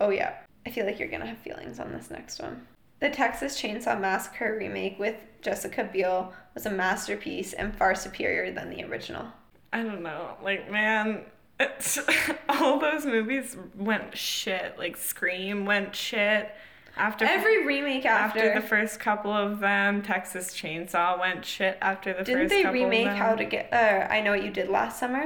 Oh 0.00 0.10
yeah. 0.10 0.34
I 0.66 0.70
feel 0.70 0.84
like 0.86 0.98
you're 0.98 1.08
gonna 1.08 1.26
have 1.26 1.38
feelings 1.38 1.78
on 1.80 1.92
this 1.92 2.10
next 2.10 2.40
one. 2.40 2.66
The 3.00 3.10
Texas 3.10 3.60
Chainsaw 3.60 4.00
Massacre 4.00 4.56
remake 4.58 4.98
with 4.98 5.16
Jessica 5.42 5.88
Biel 5.92 6.32
was 6.54 6.66
a 6.66 6.70
masterpiece 6.70 7.52
and 7.52 7.76
far 7.76 7.94
superior 7.94 8.52
than 8.52 8.70
the 8.70 8.84
original. 8.84 9.26
I 9.72 9.82
don't 9.82 10.02
know. 10.02 10.36
Like, 10.42 10.70
man, 10.70 11.22
it's, 11.60 11.98
all 12.48 12.78
those 12.78 13.04
movies 13.04 13.56
went 13.76 14.16
shit. 14.16 14.78
Like, 14.78 14.96
Scream 14.96 15.66
went 15.66 15.94
shit. 15.94 16.50
After 16.96 17.26
Every 17.26 17.66
remake 17.66 18.06
after, 18.06 18.38
after 18.38 18.58
the 18.58 18.66
first 18.66 18.98
couple 18.98 19.30
of 19.30 19.60
them, 19.60 20.00
Texas 20.00 20.54
Chainsaw 20.54 21.20
went 21.20 21.44
shit 21.44 21.76
after 21.82 22.14
the 22.14 22.24
didn't 22.24 22.44
first 22.44 22.50
they 22.50 22.62
couple 22.62 22.80
remake 22.80 23.06
of 23.06 23.12
them. 23.12 23.16
How 23.18 23.34
to 23.34 23.44
Get? 23.44 23.70
Uh, 23.70 24.06
I 24.10 24.22
know 24.22 24.30
what 24.30 24.42
you 24.42 24.50
did 24.50 24.70
last 24.70 24.98
summer. 24.98 25.24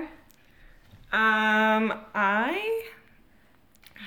Um, 1.13 1.93
I. 2.13 2.83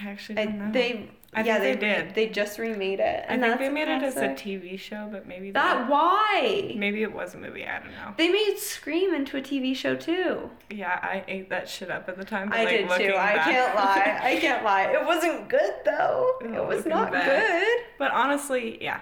I 0.01 0.09
actually 0.09 0.35
don't 0.35 0.57
know. 0.59 0.71
they 0.73 1.09
I 1.35 1.43
yeah 1.43 1.59
they 1.59 1.73
they 1.75 1.79
did. 1.79 2.15
They 2.15 2.27
just 2.29 2.59
remade 2.59 2.99
it. 2.99 3.25
I 3.29 3.37
think 3.37 3.59
they 3.59 3.69
made 3.69 3.87
it 3.87 4.03
as 4.03 4.15
a. 4.17 4.29
TV 4.29 4.79
show, 4.79 5.07
but 5.11 5.27
maybe 5.27 5.51
That 5.51 5.89
why? 5.89 6.73
maybe 6.77 7.03
it 7.03 7.13
was 7.13 7.33
a 7.33 7.37
movie. 7.37 7.65
I 7.65 7.79
don't 7.79 7.91
know. 7.91 8.13
They 8.17 8.29
made 8.29 8.57
Scream 8.57 9.13
into 9.13 9.37
a 9.37 9.41
TV 9.41 9.75
show 9.75 9.95
too. 9.95 10.49
Yeah, 10.69 10.99
I 11.01 11.23
ate 11.27 11.49
that 11.49 11.69
shit 11.69 11.89
up 11.91 12.09
at 12.09 12.17
the 12.17 12.25
time. 12.25 12.49
But 12.49 12.59
I 12.59 12.63
like, 12.65 12.97
did 12.97 13.07
too. 13.09 13.15
I 13.15 13.35
back- 13.35 13.45
can't 13.45 13.75
lie. 13.75 14.19
I 14.21 14.35
can't 14.39 14.63
lie. 14.63 14.83
It 14.91 15.05
wasn't 15.05 15.49
good 15.49 15.73
though. 15.85 16.37
It 16.41 16.65
was 16.67 16.85
not 16.85 17.11
back. 17.11 17.25
good. 17.25 17.85
But 17.99 18.11
honestly, 18.11 18.77
yeah, 18.83 18.99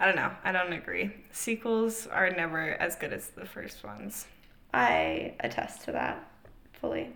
I 0.00 0.06
don't 0.06 0.16
know. 0.16 0.30
I 0.44 0.52
don't 0.52 0.72
agree. 0.72 1.12
Sequels 1.32 2.06
are 2.08 2.30
never 2.30 2.70
as 2.80 2.96
good 2.96 3.12
as 3.12 3.28
the 3.28 3.46
first 3.46 3.84
ones. 3.84 4.26
I 4.72 5.34
attest 5.40 5.84
to 5.84 5.92
that 5.92 6.28
fully. 6.72 7.10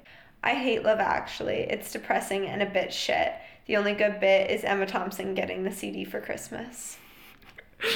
I 0.45 0.55
hate 0.55 0.85
Love 0.85 1.01
Actually. 1.01 1.67
It's 1.69 1.91
depressing 1.93 2.47
and 2.47 2.63
a 2.63 2.67
bit 2.67 2.93
shit. 2.93 3.33
The 3.69 3.77
only 3.77 3.93
good 3.93 4.19
bit 4.19 4.51
is 4.51 4.65
Emma 4.65 4.87
Thompson 4.87 5.35
getting 5.35 5.63
the 5.63 5.71
CD 5.71 6.05
for 6.05 6.23
Christmas. 6.23 6.97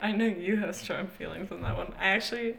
I 0.00 0.12
know 0.12 0.24
you 0.24 0.56
have 0.58 0.76
strong 0.76 1.08
feelings 1.08 1.50
on 1.50 1.62
that 1.62 1.76
one. 1.76 1.92
I 1.98 2.10
actually, 2.10 2.58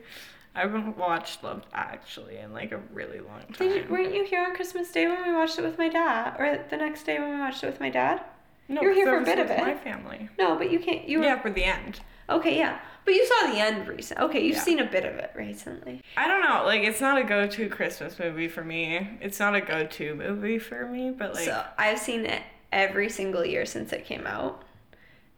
I 0.54 0.62
haven't 0.62 0.98
watched 0.98 1.42
Love 1.42 1.64
Actually 1.74 2.38
in 2.38 2.52
like 2.52 2.74
a 2.74 2.80
really 2.92 3.22
long 3.22 3.40
time. 3.54 3.70
Did 3.70 3.86
you, 3.86 3.90
weren't 3.90 4.14
you 4.14 4.26
here 4.26 4.44
on 4.44 4.54
Christmas 4.54 4.92
Day 4.92 5.08
when 5.08 5.26
we 5.26 5.34
watched 5.34 5.58
it 5.58 5.64
with 5.64 5.78
my 5.78 5.88
dad, 5.88 6.36
or 6.38 6.66
the 6.70 6.76
next 6.76 7.06
day 7.06 7.18
when 7.18 7.36
we 7.36 7.40
watched 7.40 7.64
it 7.64 7.68
with 7.68 7.80
my 7.80 7.90
dad? 7.90 8.22
no, 8.68 8.82
you 8.82 8.90
were 8.90 8.94
here 8.94 9.06
for 9.06 9.20
a 9.20 9.24
bit 9.24 9.40
of 9.40 9.50
it. 9.50 9.62
My 9.62 9.76
family. 9.76 10.28
No, 10.38 10.58
but 10.58 10.72
you 10.72 10.80
can't. 10.80 11.08
You 11.08 11.20
were 11.20 11.26
Yeah, 11.26 11.42
for 11.42 11.52
the 11.52 11.64
end. 11.64 12.02
Okay. 12.30 12.58
Yeah, 12.58 12.80
but 13.06 13.14
you 13.14 13.26
saw 13.26 13.52
the 13.52 13.60
end 13.60 13.88
recent. 13.88 14.20
Okay, 14.20 14.42
you've 14.46 14.56
Yeah. 14.56 14.62
seen 14.62 14.80
a 14.80 14.86
bit 14.86 15.06
of 15.06 15.16
it 15.16 15.32
recently. 15.36 16.02
I 16.18 16.28
don't 16.28 16.42
know. 16.42 16.64
Like, 16.66 16.84
it's 16.84 17.02
not 17.02 17.18
a 17.18 17.24
go-to 17.24 17.70
Christmas 17.70 18.18
movie 18.20 18.48
for 18.48 18.64
me. 18.64 19.18
It's 19.22 19.40
not 19.40 19.56
a 19.56 19.62
go-to 19.62 20.16
movie 20.16 20.60
for 20.60 20.86
me. 20.86 21.12
But 21.12 21.34
like, 21.36 21.46
so 21.46 21.64
I've 21.78 22.00
seen 22.00 22.26
it 22.26 22.42
every 22.72 23.10
single 23.10 23.46
year 23.46 23.66
since 23.66 23.92
it 23.94 24.06
came 24.06 24.26
out. 24.26 24.64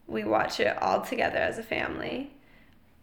We 0.07 0.23
watch 0.23 0.59
it 0.59 0.77
all 0.81 1.01
together 1.01 1.37
as 1.37 1.57
a 1.57 1.63
family. 1.63 2.31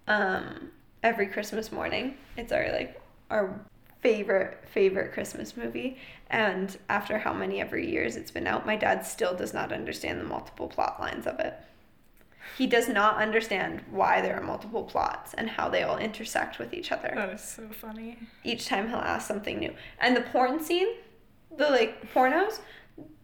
Um, 0.07 0.71
every 1.03 1.27
Christmas 1.27 1.73
morning. 1.73 2.17
It's 2.37 2.53
our 2.53 2.71
like 2.73 3.01
our 3.31 3.61
favorite 4.01 4.59
favorite 4.69 5.13
Christmas 5.13 5.57
movie. 5.57 5.99
And 6.31 6.77
after 6.89 7.19
how 7.19 7.33
many 7.33 7.61
every 7.61 7.91
years 7.91 8.17
it's 8.17 8.31
been 8.31 8.47
out, 8.47 8.67
my 8.67 8.77
dad 8.77 9.05
still 9.07 9.35
does 9.35 9.53
not 9.53 9.73
understand 9.73 10.21
the 10.21 10.25
multiple 10.25 10.69
plot 10.69 11.01
lines 11.01 11.27
of 11.27 11.39
it. 11.41 11.55
He 12.59 12.67
does 12.67 12.89
not 12.89 13.17
understand 13.17 13.83
why 13.91 14.21
there 14.21 14.37
are 14.37 14.43
multiple 14.43 14.85
plots 14.85 15.35
and 15.35 15.49
how 15.49 15.69
they 15.69 15.83
all 15.83 15.97
intersect 15.97 16.59
with 16.59 16.75
each 16.75 16.93
other 16.93 17.13
that 17.15 17.31
is 17.31 17.41
so 17.43 17.69
funny. 17.71 18.19
each 18.45 18.67
time 18.67 18.89
he'll 18.89 18.99
ask 18.99 19.27
something 19.27 19.59
new. 19.59 19.75
And 20.01 20.17
the 20.17 20.21
porn 20.23 20.63
scene, 20.63 20.89
the 21.57 21.71
like 21.71 22.13
pornos, 22.13 22.61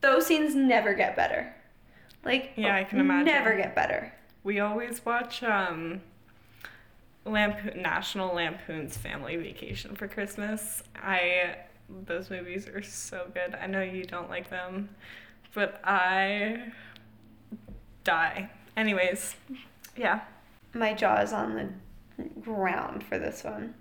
those 0.01 0.27
scenes 0.27 0.55
never 0.55 0.95
get 0.95 1.15
better. 1.17 1.55
Like 2.25 2.53
Yeah, 2.57 2.75
I 2.75 2.85
can 2.85 3.01
imagine. 3.01 3.27
Never 3.27 3.57
get 3.57 3.75
better. 3.75 4.13
We 4.45 4.61
always 4.61 5.05
watch 5.05 5.43
um, 5.43 6.01
Lampoon 7.25 7.83
National 7.83 8.35
Lampoon's 8.35 8.97
Family 8.97 9.37
Vacation 9.37 9.95
for 9.95 10.09
Christmas. 10.09 10.83
I 10.97 11.57
those 12.07 12.31
movies 12.31 12.69
are 12.69 12.83
so 12.83 13.27
good. 13.33 13.55
I 13.55 13.67
know 13.67 13.83
you 13.83 14.05
don't 14.05 14.29
like 14.29 14.51
them, 14.51 14.91
but 15.55 15.81
I 15.85 16.73
die. 18.05 18.51
Anyways, 18.79 19.35
yeah. 19.97 20.21
My 20.73 20.95
jaw 20.95 21.21
is 21.21 21.33
on 21.33 21.57
the 22.17 22.25
ground 22.41 23.03
for 23.03 23.19
this 23.19 23.43
one. 23.43 23.75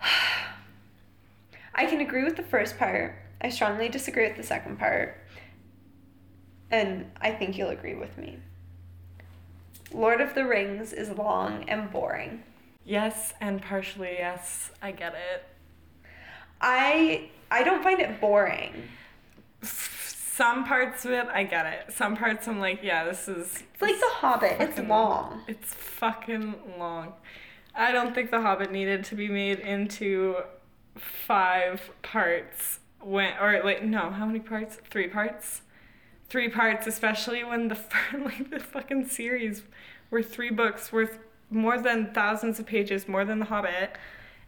I 1.74 1.84
can 1.84 2.00
agree 2.00 2.24
with 2.24 2.36
the 2.36 2.44
first 2.44 2.78
part. 2.78 3.14
I 3.42 3.50
strongly 3.50 3.90
disagree 3.90 4.26
with 4.26 4.38
the 4.38 4.42
second 4.42 4.78
part. 4.78 5.20
And 6.70 7.10
I 7.20 7.32
think 7.32 7.58
you'll 7.58 7.68
agree 7.68 7.94
with 7.94 8.16
me. 8.16 8.38
Lord 9.92 10.22
of 10.22 10.34
the 10.34 10.46
Rings 10.46 10.94
is 10.94 11.10
long 11.10 11.68
and 11.68 11.92
boring. 11.92 12.42
Yes, 12.86 13.34
and 13.38 13.60
partially 13.60 14.14
yes, 14.18 14.70
I 14.80 14.92
get 14.92 15.12
it. 15.12 15.44
I 16.58 17.28
I 17.50 17.62
don't 17.62 17.82
find 17.82 18.00
it 18.00 18.18
boring. 18.18 18.84
Some 20.36 20.64
parts 20.64 21.04
of 21.04 21.12
it, 21.12 21.28
I 21.32 21.44
get 21.44 21.64
it. 21.64 21.94
Some 21.94 22.16
parts, 22.16 22.48
I'm 22.48 22.58
like, 22.58 22.80
yeah, 22.82 23.04
this 23.04 23.28
is. 23.28 23.62
It's 23.72 23.82
like 23.82 24.00
The 24.00 24.10
Hobbit. 24.14 24.56
It's 24.58 24.80
long. 24.80 25.42
It's 25.46 25.72
fucking 25.72 26.56
long. 26.76 27.12
I 27.72 27.92
don't 27.92 28.16
think 28.16 28.32
The 28.32 28.40
Hobbit 28.40 28.72
needed 28.72 29.04
to 29.04 29.14
be 29.14 29.28
made 29.28 29.60
into 29.60 30.38
five 30.96 31.88
parts. 32.02 32.80
When 33.00 33.34
or 33.40 33.62
like 33.62 33.84
no, 33.84 34.10
how 34.10 34.26
many 34.26 34.40
parts? 34.40 34.78
Three 34.90 35.06
parts. 35.06 35.62
Three 36.28 36.48
parts, 36.48 36.88
especially 36.88 37.44
when 37.44 37.68
the 37.68 37.78
like 38.18 38.50
the 38.50 38.58
fucking 38.58 39.08
series 39.08 39.62
were 40.10 40.22
three 40.22 40.50
books 40.50 40.92
worth 40.92 41.20
more 41.48 41.78
than 41.78 42.12
thousands 42.12 42.58
of 42.58 42.66
pages, 42.66 43.06
more 43.06 43.24
than 43.24 43.38
The 43.38 43.44
Hobbit, 43.44 43.96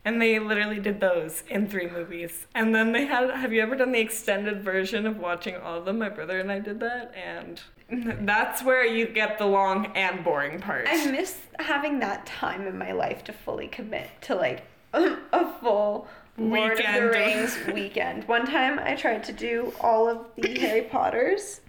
And 0.06 0.22
they 0.22 0.38
literally 0.38 0.78
did 0.78 1.00
those 1.00 1.42
in 1.48 1.68
three 1.68 1.90
movies. 1.90 2.46
And 2.54 2.72
then 2.72 2.92
they 2.92 3.06
had 3.06 3.28
have 3.28 3.52
you 3.52 3.60
ever 3.60 3.74
done 3.74 3.90
the 3.90 3.98
extended 3.98 4.62
version 4.62 5.04
of 5.04 5.18
watching 5.18 5.56
all 5.56 5.78
of 5.78 5.84
them? 5.84 5.98
My 5.98 6.08
brother 6.08 6.38
and 6.38 6.50
I 6.50 6.60
did 6.60 6.78
that 6.78 7.12
and 7.14 7.60
that's 8.26 8.62
where 8.62 8.84
you 8.86 9.06
get 9.06 9.36
the 9.38 9.46
long 9.46 9.86
and 9.96 10.22
boring 10.22 10.60
parts. 10.60 10.88
I 10.92 11.10
miss 11.10 11.38
having 11.58 11.98
that 11.98 12.24
time 12.24 12.68
in 12.68 12.78
my 12.78 12.92
life 12.92 13.24
to 13.24 13.32
fully 13.32 13.66
commit 13.66 14.08
to 14.22 14.36
like 14.36 14.62
a, 14.92 15.52
full 15.60 16.06
Lord 16.38 16.72
of 16.72 16.78
Weekend. 16.78 16.96
the 17.04 17.10
Rings 17.10 17.58
weekend. 17.74 18.28
One 18.28 18.46
time 18.46 18.78
I 18.78 18.94
tried 18.94 19.24
to 19.24 19.32
do 19.32 19.72
all 19.80 20.08
of 20.08 20.26
the 20.36 20.56
Harry 20.60 20.82
Potters 20.82 21.62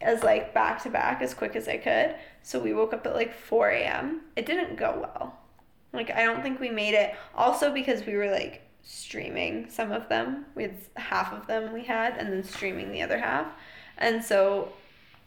as 0.00 0.22
like 0.22 0.54
back 0.54 0.82
to 0.84 0.90
back 0.90 1.20
as 1.20 1.34
quick 1.34 1.56
as 1.56 1.68
I 1.68 1.76
could. 1.76 2.14
So 2.42 2.58
we 2.58 2.72
woke 2.72 2.94
up 2.94 3.06
at 3.06 3.14
like 3.14 3.34
4 3.34 3.68
a.m. 3.68 4.22
It 4.34 4.46
didn't 4.46 4.76
go 4.76 4.98
well. 5.14 5.36
Like 5.92 6.10
I 6.10 6.24
don't 6.24 6.42
think 6.42 6.60
we 6.60 6.70
made 6.70 6.94
it. 6.94 7.14
Also 7.34 7.72
because 7.72 8.04
we 8.04 8.14
were 8.14 8.30
like 8.30 8.62
streaming 8.82 9.68
some 9.68 9.92
of 9.92 10.08
them. 10.08 10.46
We 10.54 10.64
had 10.64 10.76
half 10.96 11.32
of 11.32 11.46
them 11.46 11.72
we 11.72 11.84
had 11.84 12.16
and 12.16 12.32
then 12.32 12.42
streaming 12.42 12.92
the 12.92 13.02
other 13.02 13.18
half. 13.18 13.46
And 13.98 14.24
so 14.24 14.72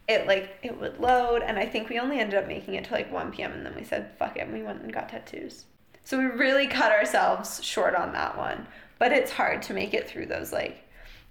it 0.08 0.28
like 0.28 0.58
it 0.64 0.80
would 0.80 1.00
load 1.00 1.42
and 1.44 1.58
I 1.58 1.66
think 1.66 1.90
we 1.90 2.00
only 2.00 2.20
ended 2.20 2.38
up 2.38 2.48
making 2.48 2.76
it 2.76 2.86
to 2.86 2.94
like 2.94 3.12
1 3.12 3.32
p.m. 3.32 3.54
and 3.54 3.66
then 3.66 3.76
we 3.76 3.84
said 3.84 4.12
fuck 4.18 4.38
it 4.38 4.42
and 4.42 4.54
we 4.54 4.64
went 4.64 4.82
and 4.82 4.94
got 4.94 5.10
tattoos. 5.10 5.66
So 6.04 6.18
we 6.18 6.26
really 6.26 6.68
cut 6.68 6.92
ourselves 6.92 7.64
short 7.64 7.96
on 7.96 8.12
that 8.14 8.38
one. 8.38 8.68
But 9.00 9.12
it's 9.12 9.32
hard 9.32 9.62
to 9.64 9.74
make 9.74 9.94
it 9.94 10.10
through 10.10 10.28
those 10.28 10.52
like 10.52 10.88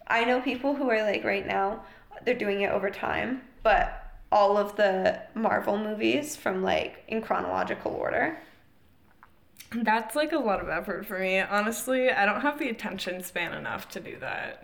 I 0.07 0.25
know 0.25 0.41
people 0.41 0.75
who 0.75 0.91
are 0.91 1.03
like 1.03 1.25
right 1.25 1.47
now 1.47 1.85
they're 2.25 2.35
doing 2.35 2.61
it 2.61 2.71
over 2.71 2.91
time, 2.91 3.43
but 3.63 3.99
all 4.31 4.57
of 4.57 4.77
the 4.77 5.21
Marvel 5.35 5.77
movies 5.77 6.37
from 6.37 6.63
like 6.63 7.05
in 7.09 7.21
chronological 7.21 7.93
order. 7.93 8.39
That's 9.83 10.15
like 10.17 10.33
a 10.33 10.39
lot 10.39 10.61
of 10.61 10.69
effort 10.69 11.07
for 11.07 11.19
me. 11.19 11.41
Honestly, 11.41 12.11
I 12.11 12.27
don't 12.27 12.41
have 12.41 12.59
the 12.59 12.69
attention 12.69 13.23
span 13.23 13.55
enough 13.55 13.89
to 13.91 14.01
do 14.01 14.19
that. 14.21 14.63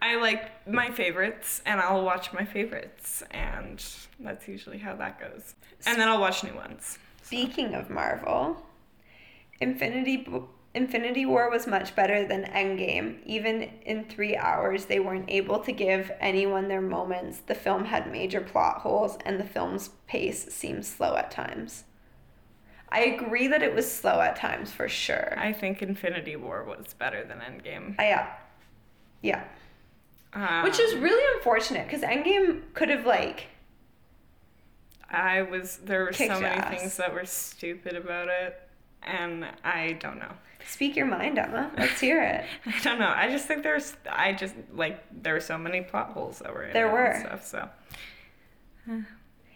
I 0.00 0.16
like 0.16 0.66
my 0.68 0.90
favorites 0.90 1.60
and 1.66 1.80
I'll 1.80 2.04
watch 2.04 2.32
my 2.32 2.44
favorites 2.44 3.22
and 3.32 3.84
that's 4.20 4.46
usually 4.46 4.78
how 4.78 4.94
that 4.96 5.18
goes. 5.18 5.54
And 5.86 5.98
then 5.98 6.08
I'll 6.08 6.20
watch 6.20 6.44
new 6.44 6.54
ones. 6.54 6.98
Speaking 7.22 7.74
of 7.74 7.90
Marvel, 7.90 8.64
Infinity 9.60 10.28
Infinity 10.74 11.26
War 11.26 11.50
was 11.50 11.66
much 11.66 11.96
better 11.96 12.28
than 12.28 12.44
Endgame. 12.44 13.18
Even 13.24 13.62
in 13.84 14.04
3 14.04 14.36
hours 14.36 14.84
they 14.84 15.00
weren't 15.00 15.28
able 15.28 15.58
to 15.60 15.72
give 15.72 16.12
anyone 16.20 16.68
their 16.68 16.80
moments. 16.80 17.40
The 17.40 17.56
film 17.56 17.84
had 17.86 18.12
major 18.12 18.40
plot 18.40 18.78
holes 18.82 19.18
and 19.24 19.40
the 19.40 19.44
film's 19.44 19.90
pace 20.06 20.44
seemed 20.44 20.86
slow 20.86 21.16
at 21.16 21.32
times. 21.32 21.84
I 22.90 23.00
agree 23.00 23.48
that 23.48 23.62
it 23.62 23.74
was 23.74 23.90
slow 23.90 24.20
at 24.20 24.36
times 24.36 24.70
for 24.72 24.88
sure. 24.88 25.38
I 25.38 25.52
think 25.52 25.82
Infinity 25.82 26.36
War 26.36 26.64
was 26.64 26.94
better 26.94 27.24
than 27.24 27.38
Endgame. 27.40 27.94
I, 27.98 28.08
yeah. 28.08 28.32
Yeah. 29.22 29.44
Um, 30.32 30.62
Which 30.62 30.78
is 30.78 30.94
really 30.96 31.22
unfortunate 31.36 31.86
because 31.86 32.02
Endgame 32.02 32.62
could 32.74 32.88
have 32.90 33.04
like 33.06 33.46
I 35.10 35.42
was 35.42 35.78
there 35.78 36.04
were 36.04 36.12
so 36.12 36.28
many 36.40 36.44
ass. 36.46 36.78
things 36.78 36.96
that 36.98 37.12
were 37.14 37.24
stupid 37.24 37.96
about 37.96 38.28
it 38.28 38.60
and 39.02 39.46
I 39.64 39.92
don't 39.92 40.18
know. 40.18 40.32
speak 40.66 40.96
your 40.96 41.06
mind, 41.06 41.38
Emma. 41.38 41.70
Let's 41.78 41.98
hear 42.00 42.22
it. 42.22 42.44
I 42.66 42.78
don't 42.82 42.98
know. 42.98 43.12
I 43.14 43.30
just 43.30 43.46
think 43.46 43.62
there's 43.62 43.96
I 44.10 44.32
just 44.34 44.54
like 44.72 45.02
there 45.22 45.32
were 45.34 45.40
so 45.40 45.56
many 45.56 45.80
plot 45.80 46.10
holes 46.10 46.40
that 46.40 46.52
were 46.52 46.64
in 46.64 46.72
There 46.74 46.90
were. 46.90 47.04
and 47.06 47.26
stuff. 47.40 47.46
So 47.46 47.68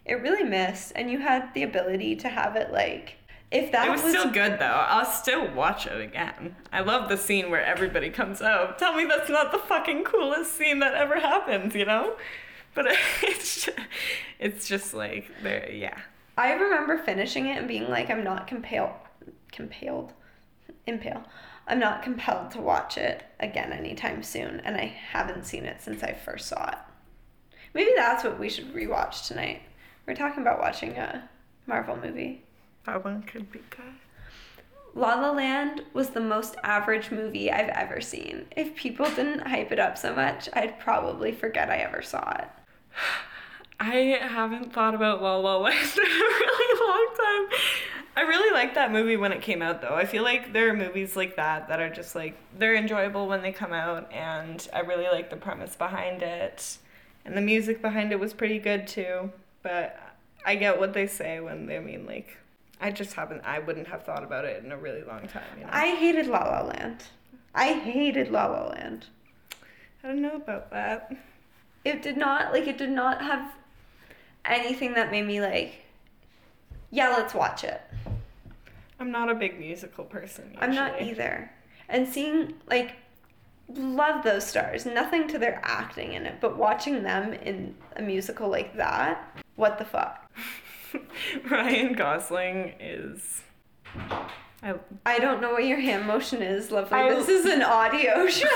It 0.05 0.15
really 0.15 0.43
missed, 0.45 0.93
and 0.97 1.11
you 1.11 1.19
had 1.21 1.53
the 1.55 1.63
ability 1.63 2.17
to 2.17 2.29
have 2.29 2.57
it 2.57 2.73
like 2.73 3.17
if 3.53 3.71
that 3.73 3.89
it 3.89 3.91
was, 3.91 4.01
still 4.01 4.31
good 4.31 4.59
though. 4.59 4.65
I'll 4.65 5.05
still 5.05 5.53
watch 5.53 5.87
it 5.87 6.01
again. 6.01 6.57
I 6.73 6.81
love 6.81 7.09
the 7.09 7.17
scene 7.17 7.51
where 7.51 7.65
everybody 7.65 8.11
comes 8.11 8.41
out. 8.41 8.79
Tell 8.79 8.95
me 8.95 9.05
that's 9.05 9.31
not 9.31 9.53
the 9.53 9.59
fucking 9.59 10.05
coolest 10.05 10.57
scene 10.57 10.79
that 10.81 10.95
ever 10.95 11.21
happens, 11.21 11.75
you 11.75 11.85
know? 11.85 12.15
But 12.75 12.87
it's 13.23 13.67
just, 13.67 13.79
it's 14.39 14.67
just 14.67 14.95
like 14.95 15.31
there, 15.43 15.71
yeah. 15.71 15.99
I 16.37 16.53
remember 16.53 16.97
finishing 16.99 17.47
it 17.47 17.59
and 17.59 17.69
being 17.69 17.91
like, 17.91 18.11
I'm 18.11 18.25
not 18.25 18.47
compelled, 18.47 18.93
compelled, 19.53 20.15
impale. 20.87 21.25
I'm 21.67 21.79
not 21.79 22.03
compelled 22.03 22.51
to 22.53 22.61
watch 22.61 22.97
it 22.97 23.23
again 23.39 23.73
anytime 23.73 24.23
soon, 24.23 24.61
and 24.61 24.77
I 24.77 24.87
haven't 24.87 25.45
seen 25.45 25.65
it 25.65 25.81
since 25.81 26.03
I 26.03 26.13
first 26.13 26.49
saw 26.49 26.71
it. 26.71 26.79
Maybe 27.75 27.91
that's 27.97 28.25
what 28.25 28.39
we 28.39 28.49
should 28.49 28.75
rewatch 28.75 29.27
tonight. 29.29 29.63
We're 30.07 30.15
talking 30.15 30.43
about 30.43 30.61
watching 30.61 30.97
a 30.97 31.29
Marvel 31.67 31.97
movie. 31.97 32.45
That 32.85 33.05
one 33.05 33.23
could 33.23 33.51
be 33.53 33.61
good. 33.71 33.95
La 34.95 35.15
La 35.15 35.31
Land 35.31 35.83
was 35.95 36.11
the 36.11 36.21
most 36.21 36.57
average 36.63 37.11
movie 37.11 37.51
I've 37.51 37.71
ever 37.71 38.01
seen. 38.01 38.47
If 38.55 38.77
people 38.77 39.07
didn't 39.07 39.47
hype 39.47 39.73
it 39.73 39.79
up 39.79 39.97
so 39.97 40.15
much, 40.15 40.49
I'd 40.53 40.79
probably 40.79 41.33
forget 41.33 41.71
I 41.71 41.79
ever 41.79 42.03
saw 42.03 42.31
it. 42.39 42.49
I 43.81 44.19
haven't 44.21 44.73
thought 44.73 44.95
about 44.95 45.23
La 45.23 45.37
La 45.37 45.57
Land 45.57 45.77
in 45.97 46.03
a 46.03 46.07
really 46.07 46.81
long 46.81 47.09
time. 47.17 47.59
I 48.15 48.21
really 48.23 48.53
liked 48.53 48.75
that 48.75 48.93
movie 48.93 49.17
when 49.17 49.33
it 49.33 49.41
came 49.41 49.63
out, 49.63 49.81
though. 49.81 49.95
I 49.95 50.05
feel 50.05 50.23
like 50.23 50.53
there 50.53 50.69
are 50.69 50.77
movies 50.77 51.17
like 51.17 51.37
that 51.37 51.69
that 51.69 51.81
are 51.81 51.89
just 51.89 52.15
like 52.15 52.37
they're 52.59 52.77
enjoyable 52.77 53.27
when 53.27 53.41
they 53.43 53.53
come 53.53 53.73
out, 53.73 54.13
and 54.13 54.69
I 54.75 54.81
really 54.81 55.07
like 55.07 55.31
the 55.31 55.37
premise 55.37 55.75
behind 55.75 56.23
it, 56.23 56.77
and 57.25 57.35
the 57.37 57.41
music 57.41 57.81
behind 57.81 58.13
it 58.13 58.21
was 58.21 58.35
pretty 58.35 58.59
good 58.59 58.87
too. 58.87 59.33
But 59.63 59.99
I 60.45 60.57
get 60.57 60.79
what 60.79 60.93
they 60.93 61.07
say 61.07 61.41
when 61.41 61.67
they 61.67 61.79
mean 61.79 62.05
like 62.07 62.37
I 62.83 62.91
just 62.91 63.15
haven't. 63.15 63.43
I 63.45 63.61
wouldn't 63.61 63.87
have 63.87 64.05
thought 64.05 64.25
about 64.25 64.45
it 64.45 64.63
in 64.65 64.73
a 64.73 64.77
really 64.77 65.03
long 65.03 65.29
time. 65.29 65.45
You 65.57 65.65
know. 65.65 65.71
I 65.73 65.95
hated 65.95 66.27
La 66.27 66.43
La 66.43 66.63
Land. 66.63 67.05
I 67.55 67.75
hated 67.75 68.31
La 68.31 68.47
La 68.47 68.67
Land. 68.69 69.07
I 70.03 70.09
don't 70.09 70.21
know 70.21 70.35
about 70.35 70.71
that. 70.73 71.15
It 71.85 72.03
did 72.03 72.17
not 72.17 72.53
like 72.53 72.67
it 72.67 72.77
did 72.77 72.91
not 72.91 73.23
have 73.23 73.53
anything 74.45 74.95
that 74.95 75.11
made 75.11 75.27
me 75.27 75.41
like 75.41 75.83
yeah, 76.91 77.09
let's 77.09 77.35
watch 77.35 77.65
it. 77.65 77.81
I'm 79.01 79.11
not 79.11 79.31
a 79.31 79.35
big 79.35 79.59
musical 79.59 80.05
person. 80.05 80.45
Usually. 80.51 80.63
I'm 80.63 80.75
not 80.75 81.01
either. 81.01 81.51
And 81.89 82.07
seeing 82.07 82.55
like 82.69 82.95
love 83.69 84.23
those 84.23 84.47
stars. 84.47 84.87
Nothing 84.87 85.27
to 85.29 85.39
their 85.39 85.61
acting 85.65 86.13
in 86.13 86.27
it, 86.27 86.41
but 86.41 86.57
watching 86.57 87.03
them 87.03 87.33
in 87.33 87.75
a 87.97 88.03
musical 88.03 88.49
like 88.49 88.77
that, 88.77 89.41
what 89.57 89.79
the 89.79 89.85
fuck? 89.85 90.31
Ryan 91.51 91.93
Gosling 91.95 92.75
is. 92.81 93.43
I, 94.63 94.75
I 95.05 95.19
don't 95.19 95.41
know 95.41 95.53
what 95.53 95.65
your 95.65 95.81
hand 95.81 96.07
motion 96.07 96.43
is, 96.43 96.71
lovely. 96.71 96.99
I- 96.99 97.15
this 97.15 97.29
is 97.29 97.47
an 97.47 97.63
audio 97.63 98.27
show. 98.29 98.47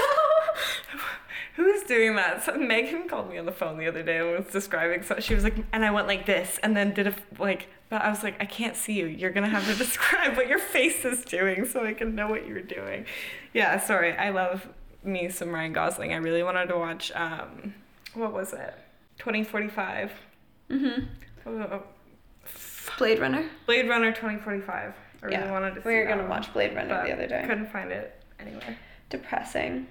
who's 1.56 1.82
doing 1.84 2.16
that? 2.16 2.44
So 2.44 2.56
Megan 2.56 3.08
called 3.08 3.28
me 3.30 3.38
on 3.38 3.46
the 3.46 3.52
phone 3.52 3.78
the 3.78 3.86
other 3.86 4.02
day 4.02 4.18
and 4.18 4.44
was 4.44 4.52
describing. 4.52 5.02
So 5.02 5.18
she 5.20 5.34
was 5.34 5.44
like, 5.44 5.54
and 5.72 5.84
I 5.84 5.90
went 5.90 6.06
like 6.06 6.26
this, 6.26 6.58
and 6.62 6.76
then 6.76 6.92
did 6.94 7.06
a 7.06 7.14
like. 7.38 7.68
But 7.88 8.02
I 8.02 8.10
was 8.10 8.24
like, 8.24 8.34
I 8.40 8.46
can't 8.46 8.74
see 8.76 8.94
you. 8.94 9.06
You're 9.06 9.30
gonna 9.30 9.48
have 9.48 9.64
to 9.66 9.74
describe 9.78 10.36
what 10.36 10.48
your 10.48 10.58
face 10.58 11.04
is 11.04 11.24
doing 11.24 11.64
so 11.66 11.84
I 11.84 11.94
can 11.94 12.14
know 12.14 12.28
what 12.28 12.46
you're 12.46 12.60
doing. 12.62 13.06
Yeah, 13.52 13.78
sorry. 13.78 14.12
I 14.16 14.30
love 14.30 14.68
me 15.04 15.28
some 15.28 15.50
Ryan 15.54 15.72
Gosling. 15.72 16.12
I 16.12 16.16
really 16.16 16.42
wanted 16.42 16.66
to 16.66 16.76
watch. 16.78 17.12
Um, 17.14 17.74
what 18.14 18.32
was 18.32 18.52
it? 18.52 18.74
2045. 19.18 20.12
mm-hmm. 20.70 21.04
Oh, 21.48 21.82
Blade 22.98 23.18
Runner. 23.18 23.48
Blade 23.66 23.88
Runner 23.88 24.10
2045. 24.12 24.94
I 25.22 25.26
really 25.26 25.36
yeah, 25.36 25.50
wanted 25.50 25.74
to 25.74 25.82
see 25.82 25.88
we 25.88 25.94
were 25.96 26.06
gonna 26.06 26.28
watch 26.28 26.52
Blade 26.52 26.74
Runner 26.74 27.04
the 27.06 27.12
other 27.12 27.26
day. 27.26 27.44
Couldn't 27.46 27.70
find 27.70 27.90
it 27.90 28.22
anywhere. 28.38 28.76
Depressing. 29.10 29.86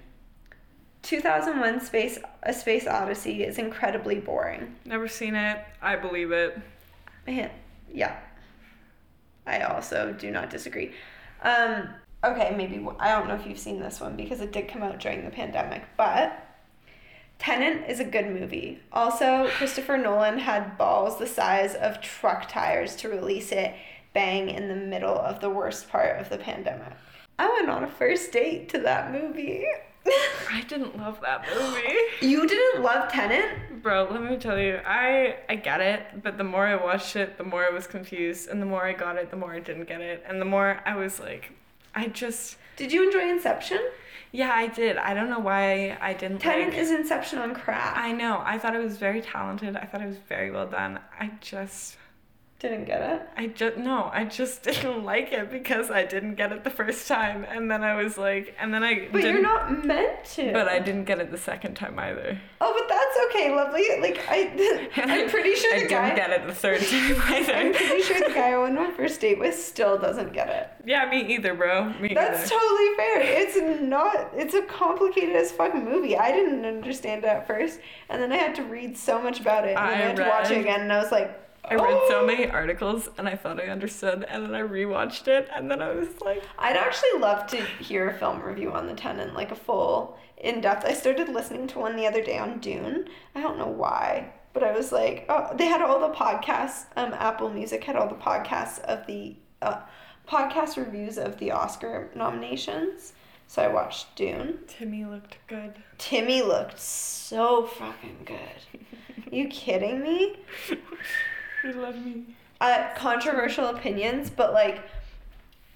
2001 1.02 1.80
Space 1.80 2.18
A 2.42 2.52
Space 2.52 2.86
Odyssey 2.86 3.44
is 3.44 3.58
incredibly 3.58 4.18
boring. 4.18 4.74
Never 4.84 5.08
seen 5.08 5.34
it. 5.34 5.64
I 5.80 5.96
believe 5.96 6.32
it. 6.32 6.58
Man, 7.26 7.50
yeah. 7.92 8.16
I 9.46 9.60
also 9.60 10.12
do 10.18 10.30
not 10.30 10.50
disagree. 10.50 10.92
Um, 11.42 11.88
okay, 12.24 12.54
maybe 12.56 12.84
I 12.98 13.12
don't 13.12 13.28
know 13.28 13.34
if 13.34 13.46
you've 13.46 13.58
seen 13.58 13.78
this 13.78 14.00
one 14.00 14.16
because 14.16 14.40
it 14.40 14.52
did 14.52 14.68
come 14.68 14.82
out 14.82 14.98
during 14.98 15.24
the 15.24 15.30
pandemic, 15.30 15.84
but 15.96 16.45
Tenet 17.38 17.88
is 17.88 18.00
a 18.00 18.04
good 18.04 18.26
movie. 18.26 18.80
Also, 18.92 19.48
Christopher 19.50 19.96
Nolan 19.98 20.38
had 20.38 20.78
balls 20.78 21.18
the 21.18 21.26
size 21.26 21.74
of 21.74 22.00
truck 22.00 22.48
tires 22.48 22.96
to 22.96 23.08
release 23.08 23.52
it 23.52 23.74
bang 24.14 24.48
in 24.48 24.68
the 24.68 24.74
middle 24.74 25.16
of 25.18 25.40
the 25.40 25.50
worst 25.50 25.88
part 25.90 26.18
of 26.18 26.28
the 26.30 26.38
pandemic. 26.38 26.92
I 27.38 27.48
went 27.50 27.68
on 27.68 27.84
a 27.84 27.88
first 27.88 28.32
date 28.32 28.70
to 28.70 28.78
that 28.78 29.12
movie. 29.12 29.66
I 30.50 30.62
didn't 30.66 30.96
love 30.96 31.20
that 31.20 31.44
movie. 31.54 31.98
you 32.20 32.46
didn't 32.46 32.82
love 32.82 33.12
Tenet? 33.12 33.82
Bro, 33.82 34.08
let 34.10 34.22
me 34.22 34.36
tell 34.36 34.58
you, 34.58 34.80
I 34.86 35.36
I 35.48 35.56
get 35.56 35.80
it, 35.80 36.22
but 36.22 36.38
the 36.38 36.44
more 36.44 36.66
I 36.66 36.76
watched 36.76 37.16
it, 37.16 37.36
the 37.36 37.44
more 37.44 37.64
I 37.64 37.70
was 37.70 37.86
confused, 37.86 38.48
and 38.48 38.62
the 38.62 38.66
more 38.66 38.84
I 38.84 38.92
got 38.92 39.16
it, 39.16 39.30
the 39.30 39.36
more 39.36 39.52
I 39.52 39.60
didn't 39.60 39.86
get 39.88 40.00
it, 40.00 40.24
and 40.26 40.40
the 40.40 40.44
more 40.46 40.80
I 40.86 40.94
was 40.96 41.20
like, 41.20 41.52
I 41.94 42.06
just 42.08 42.56
Did 42.76 42.92
you 42.92 43.04
enjoy 43.04 43.28
Inception? 43.28 43.80
Yeah, 44.36 44.52
I 44.54 44.66
did. 44.66 44.98
I 44.98 45.14
don't 45.14 45.30
know 45.30 45.38
why 45.38 45.96
I 45.98 46.12
didn't. 46.12 46.40
Tenet 46.40 46.68
like, 46.68 46.76
is 46.76 46.90
Inception 46.90 47.38
on 47.38 47.54
crack. 47.54 47.96
I 47.96 48.12
know. 48.12 48.42
I 48.44 48.58
thought 48.58 48.76
it 48.76 48.82
was 48.84 48.98
very 48.98 49.22
talented. 49.22 49.76
I 49.76 49.86
thought 49.86 50.02
it 50.02 50.06
was 50.06 50.18
very 50.28 50.50
well 50.50 50.66
done. 50.66 51.00
I 51.18 51.30
just 51.40 51.96
Didn't 52.58 52.86
get 52.86 53.02
it. 53.02 53.20
I 53.36 53.48
just 53.48 53.76
no, 53.76 54.10
I 54.14 54.24
just 54.24 54.62
didn't 54.62 55.04
like 55.04 55.30
it 55.30 55.50
because 55.50 55.90
I 55.90 56.06
didn't 56.06 56.36
get 56.36 56.52
it 56.52 56.64
the 56.64 56.70
first 56.70 57.06
time, 57.06 57.44
and 57.50 57.70
then 57.70 57.84
I 57.84 58.02
was 58.02 58.16
like, 58.16 58.56
and 58.58 58.72
then 58.72 58.82
I. 58.82 59.08
But 59.12 59.24
you're 59.24 59.42
not 59.42 59.84
meant 59.84 60.24
to. 60.36 60.52
But 60.54 60.66
I 60.66 60.78
didn't 60.78 61.04
get 61.04 61.18
it 61.18 61.30
the 61.30 61.36
second 61.36 61.74
time 61.74 61.98
either. 61.98 62.40
Oh, 62.62 62.72
but 62.74 62.88
that's 62.88 63.18
okay, 63.26 63.54
lovely. 63.54 63.84
Like 64.00 64.24
I, 64.30 64.88
I'm 64.96 65.28
pretty 65.28 65.54
sure 65.54 65.74
I 65.76 65.82
the 65.82 65.88
guy. 65.88 66.04
didn't 66.14 66.16
get 66.16 66.30
it 66.30 66.46
the 66.46 66.54
third 66.54 66.80
time 66.86 67.22
either. 67.34 67.52
I'm 67.52 67.74
pretty 67.74 68.02
sure 68.02 68.20
the 68.26 68.34
guy 68.34 68.52
I 68.52 68.58
went 68.58 68.78
on 68.78 68.84
my 68.86 68.90
first 68.96 69.20
date 69.20 69.38
with 69.38 69.54
still 69.54 69.98
doesn't 69.98 70.32
get 70.32 70.48
it. 70.48 70.70
yeah, 70.88 71.06
me 71.10 71.26
either, 71.34 71.52
bro. 71.54 71.92
Me 72.00 72.14
That's 72.14 72.50
either. 72.50 72.58
totally 72.58 72.96
fair. 72.96 73.20
It's 73.20 73.82
not. 73.82 74.30
It's 74.34 74.54
a 74.54 74.62
complicated 74.62 75.36
as 75.36 75.52
fuck 75.52 75.74
movie. 75.74 76.16
I 76.16 76.32
didn't 76.32 76.64
understand 76.64 77.24
it 77.24 77.28
at 77.28 77.46
first, 77.46 77.80
and 78.08 78.22
then 78.22 78.32
I 78.32 78.36
had 78.36 78.54
to 78.54 78.62
read 78.62 78.96
so 78.96 79.20
much 79.20 79.40
about 79.40 79.64
it, 79.66 79.76
and 79.76 79.90
then 79.90 79.98
I, 80.00 80.04
I 80.04 80.06
had 80.06 80.16
to 80.16 80.22
watch 80.26 80.50
it 80.50 80.58
again, 80.60 80.80
and 80.80 80.90
I 80.90 81.02
was 81.02 81.12
like, 81.12 81.42
I 81.68 81.74
read 81.74 82.00
so 82.08 82.20
"Oh." 82.20 82.26
many 82.26 82.48
articles 82.48 83.08
and 83.18 83.28
I 83.28 83.34
thought 83.36 83.60
I 83.60 83.66
understood, 83.66 84.24
and 84.28 84.44
then 84.44 84.54
I 84.54 84.60
rewatched 84.62 85.28
it, 85.28 85.48
and 85.54 85.70
then 85.70 85.82
I 85.82 85.92
was 85.92 86.08
like, 86.20 86.42
I'd 86.58 86.76
actually 86.76 87.18
love 87.18 87.46
to 87.48 87.56
hear 87.56 88.08
a 88.08 88.14
film 88.18 88.42
review 88.42 88.72
on 88.72 88.86
the 88.86 88.94
Tenet, 88.94 89.34
like 89.34 89.50
a 89.50 89.56
full 89.56 90.16
in 90.36 90.60
depth. 90.60 90.84
I 90.84 90.92
started 90.94 91.28
listening 91.28 91.66
to 91.68 91.78
one 91.78 91.96
the 91.96 92.06
other 92.06 92.22
day 92.22 92.38
on 92.38 92.58
Dune. 92.58 93.08
I 93.34 93.40
don't 93.40 93.58
know 93.58 93.66
why, 93.68 94.32
but 94.52 94.62
I 94.62 94.72
was 94.72 94.92
like, 94.92 95.26
oh, 95.28 95.54
they 95.56 95.66
had 95.66 95.82
all 95.82 96.00
the 96.00 96.14
podcasts. 96.14 96.86
Um, 96.96 97.14
Apple 97.14 97.50
Music 97.50 97.82
had 97.84 97.96
all 97.96 98.08
the 98.08 98.14
podcasts 98.14 98.80
of 98.80 99.06
the 99.06 99.36
uh, 99.62 99.80
podcast 100.28 100.76
reviews 100.76 101.18
of 101.18 101.38
the 101.38 101.50
Oscar 101.50 102.10
nominations. 102.14 103.12
So 103.48 103.62
I 103.62 103.68
watched 103.68 104.16
Dune. 104.16 104.58
Timmy 104.66 105.04
looked 105.04 105.38
good. 105.46 105.74
Timmy 105.98 106.42
looked 106.42 106.80
so 106.80 107.64
fucking 107.66 108.24
good. 108.24 108.82
you 109.32 109.48
kidding 109.48 110.02
me? 110.02 110.36
He 111.66 111.72
loved 111.72 112.04
me. 112.04 112.24
uh, 112.60 112.88
controversial 112.96 113.66
opinions, 113.68 114.30
but 114.30 114.52
like 114.52 114.82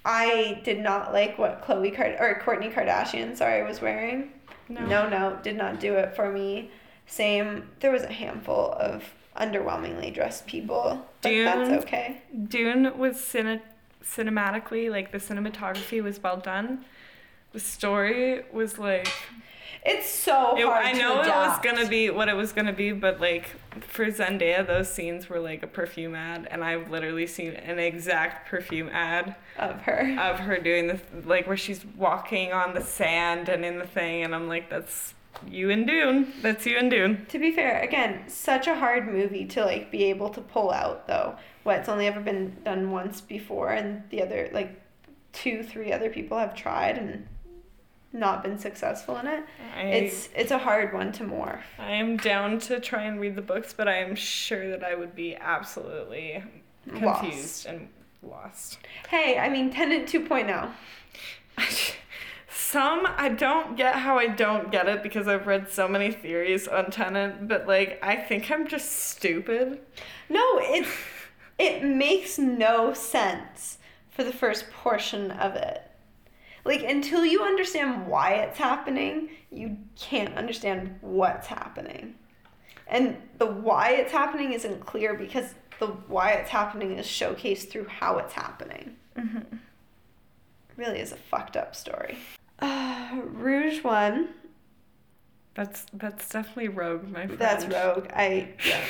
I 0.03 0.61
did 0.63 0.79
not 0.79 1.13
like 1.13 1.37
what 1.37 1.61
Chloe 1.61 1.91
Card 1.91 2.15
or 2.19 2.41
Kourtney 2.43 2.73
Kardashian, 2.73 3.37
sorry, 3.37 3.63
was 3.63 3.81
wearing. 3.81 4.31
No. 4.69 4.85
no, 4.85 5.09
no, 5.09 5.39
did 5.43 5.57
not 5.57 5.79
do 5.79 5.93
it 5.95 6.15
for 6.15 6.31
me. 6.31 6.71
Same. 7.05 7.69
There 7.81 7.91
was 7.91 8.03
a 8.03 8.11
handful 8.11 8.71
of 8.79 9.03
underwhelmingly 9.37 10.13
dressed 10.13 10.47
people, 10.47 11.05
but 11.21 11.29
Dune. 11.29 11.45
that's 11.45 11.83
okay. 11.85 12.21
Dune 12.47 12.97
was 12.97 13.17
cine- 13.17 13.61
cinematically 14.03 14.89
like 14.89 15.11
the 15.11 15.17
cinematography 15.19 16.01
was 16.01 16.21
well 16.21 16.37
done. 16.37 16.83
The 17.53 17.59
story 17.59 18.43
was 18.51 18.79
like 18.79 19.07
It's 19.83 20.07
so 20.07 20.55
it, 20.57 20.65
hard 20.65 20.85
I 20.85 20.91
to 20.93 20.99
know 20.99 21.21
it 21.21 21.27
was 21.27 21.57
gonna 21.59 21.87
be 21.87 22.11
what 22.11 22.29
it 22.29 22.35
was 22.35 22.53
gonna 22.53 22.73
be, 22.73 22.91
but 22.91 23.19
like 23.19 23.49
for 23.87 24.05
Zendaya, 24.05 24.65
those 24.65 24.91
scenes 24.91 25.27
were 25.27 25.39
like 25.39 25.63
a 25.63 25.67
perfume 25.67 26.13
ad, 26.13 26.47
and 26.51 26.63
I've 26.63 26.91
literally 26.91 27.25
seen 27.25 27.53
an 27.53 27.79
exact 27.79 28.47
perfume 28.47 28.89
ad 28.89 29.35
of 29.57 29.81
her. 29.81 30.17
of 30.19 30.39
her 30.39 30.59
doing 30.59 30.87
this, 30.87 31.01
like 31.25 31.47
where 31.47 31.57
she's 31.57 31.83
walking 31.97 32.53
on 32.53 32.75
the 32.75 32.81
sand 32.81 33.49
and 33.49 33.65
in 33.65 33.79
the 33.79 33.87
thing, 33.87 34.23
and 34.23 34.35
I'm 34.35 34.47
like, 34.47 34.69
that's 34.69 35.15
you 35.47 35.71
and 35.71 35.87
Dune. 35.87 36.31
That's 36.43 36.65
you 36.67 36.77
and 36.77 36.91
Dune. 36.91 37.25
To 37.29 37.39
be 37.39 37.51
fair, 37.51 37.81
again, 37.81 38.27
such 38.27 38.67
a 38.67 38.75
hard 38.75 39.11
movie 39.11 39.45
to 39.45 39.65
like 39.65 39.89
be 39.89 40.03
able 40.05 40.29
to 40.29 40.41
pull 40.41 40.69
out 40.69 41.07
though. 41.07 41.37
What 41.63 41.79
it's 41.79 41.89
only 41.89 42.05
ever 42.05 42.19
been 42.19 42.57
done 42.63 42.91
once 42.91 43.19
before, 43.19 43.71
and 43.71 44.03
the 44.11 44.21
other 44.21 44.49
like 44.53 44.79
two, 45.33 45.63
three 45.63 45.91
other 45.91 46.09
people 46.09 46.37
have 46.37 46.53
tried 46.53 46.97
and 46.97 47.27
not 48.13 48.43
been 48.43 48.57
successful 48.57 49.17
in 49.17 49.27
it. 49.27 49.43
I, 49.75 49.81
It's 49.83 50.29
it's 50.35 50.51
a 50.51 50.57
hard 50.57 50.93
one 50.93 51.11
to 51.13 51.23
morph. 51.23 51.61
I 51.79 51.91
am 51.91 52.17
down 52.17 52.59
to 52.59 52.79
try 52.79 53.03
and 53.03 53.19
read 53.19 53.35
the 53.35 53.41
books, 53.41 53.73
but 53.73 53.87
I 53.87 53.97
am 53.97 54.15
sure 54.15 54.69
that 54.69 54.83
I 54.83 54.95
would 54.95 55.15
be 55.15 55.35
absolutely 55.35 56.43
Lost. 56.87 57.21
confused 57.21 57.65
and 57.67 57.87
lost. 58.21 58.79
Hey, 59.09 59.37
I 59.37 59.49
mean 59.49 59.71
Tenet 59.71 60.13
oh. 60.13 60.19
2.0. 60.19 60.71
Some 62.49 63.07
I 63.17 63.29
don't 63.29 63.75
get 63.75 63.95
how 63.95 64.17
I 64.17 64.27
don't 64.27 64.71
get 64.71 64.87
it 64.87 65.03
because 65.03 65.27
I've 65.27 65.47
read 65.47 65.69
so 65.69 65.87
many 65.87 66.11
theories 66.11 66.67
on 66.67 66.91
Tenet, 66.91 67.47
but 67.47 67.67
like 67.67 67.99
I 68.03 68.15
think 68.15 68.51
I'm 68.51 68.67
just 68.67 68.91
stupid. 68.91 69.79
No, 70.29 70.59
it's 70.61 70.89
it 71.59 71.83
makes 71.83 72.37
no 72.37 72.93
sense 72.93 73.77
for 74.09 74.23
the 74.23 74.33
first 74.33 74.69
portion 74.71 75.31
of 75.31 75.55
it. 75.55 75.90
Like 76.63 76.83
until 76.83 77.25
you 77.25 77.41
understand 77.43 78.07
why 78.07 78.33
it's 78.33 78.57
happening, 78.57 79.29
you 79.49 79.77
can't 79.95 80.35
understand 80.35 80.97
what's 81.01 81.47
happening. 81.47 82.15
And 82.87 83.17
the 83.37 83.45
why 83.45 83.91
it's 83.91 84.11
happening 84.11 84.53
isn't 84.53 84.85
clear 84.85 85.13
because 85.13 85.55
the 85.79 85.87
why 85.87 86.33
it's 86.33 86.49
happening 86.49 86.97
is 86.97 87.05
showcased 87.05 87.69
through 87.69 87.87
how 87.87 88.17
it's 88.17 88.33
happening. 88.33 88.97
Really 90.77 90.99
is 90.99 91.11
a 91.11 91.17
fucked 91.17 91.57
up 91.57 91.75
story. 91.75 92.17
Uh, 92.59 93.21
Rouge 93.23 93.83
one. 93.83 94.29
That's 95.53 95.85
that's 95.93 96.29
definitely 96.29 96.69
Rogue, 96.69 97.07
my 97.09 97.25
friend. 97.25 97.39
That's 97.39 97.65
Rogue. 97.65 98.07
I 98.13 98.49
yeah. 98.65 98.81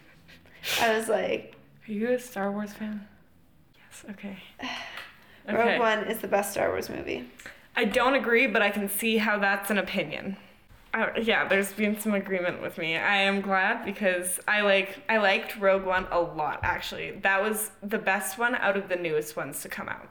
I 0.80 0.96
was 0.96 1.08
like, 1.08 1.54
Are 1.86 1.92
you 1.92 2.08
a 2.08 2.18
Star 2.18 2.50
Wars 2.50 2.72
fan? 2.72 3.06
Yes. 3.76 4.04
Okay. 4.10 4.38
Rogue 5.48 5.78
One 5.78 6.04
is 6.04 6.18
the 6.18 6.28
best 6.28 6.52
Star 6.52 6.68
Wars 6.68 6.88
movie. 6.88 7.28
I 7.76 7.84
don't 7.84 8.14
agree, 8.14 8.46
but 8.46 8.60
I 8.62 8.70
can 8.70 8.88
see 8.88 9.18
how 9.18 9.38
that's 9.38 9.70
an 9.70 9.78
opinion. 9.78 10.36
Uh, 10.94 11.10
yeah, 11.22 11.46
there's 11.46 11.72
been 11.72 12.00
some 12.00 12.14
agreement 12.14 12.62
with 12.62 12.78
me. 12.78 12.96
I 12.96 13.16
am 13.16 13.40
glad 13.40 13.84
because 13.84 14.40
I 14.48 14.62
like 14.62 14.98
I 15.08 15.18
liked 15.18 15.56
Rogue 15.58 15.84
One 15.84 16.06
a 16.10 16.20
lot 16.20 16.60
actually. 16.62 17.12
That 17.22 17.42
was 17.42 17.70
the 17.82 17.98
best 17.98 18.38
one 18.38 18.54
out 18.54 18.76
of 18.76 18.88
the 18.88 18.96
newest 18.96 19.36
ones 19.36 19.60
to 19.62 19.68
come 19.68 19.88
out. 19.88 20.08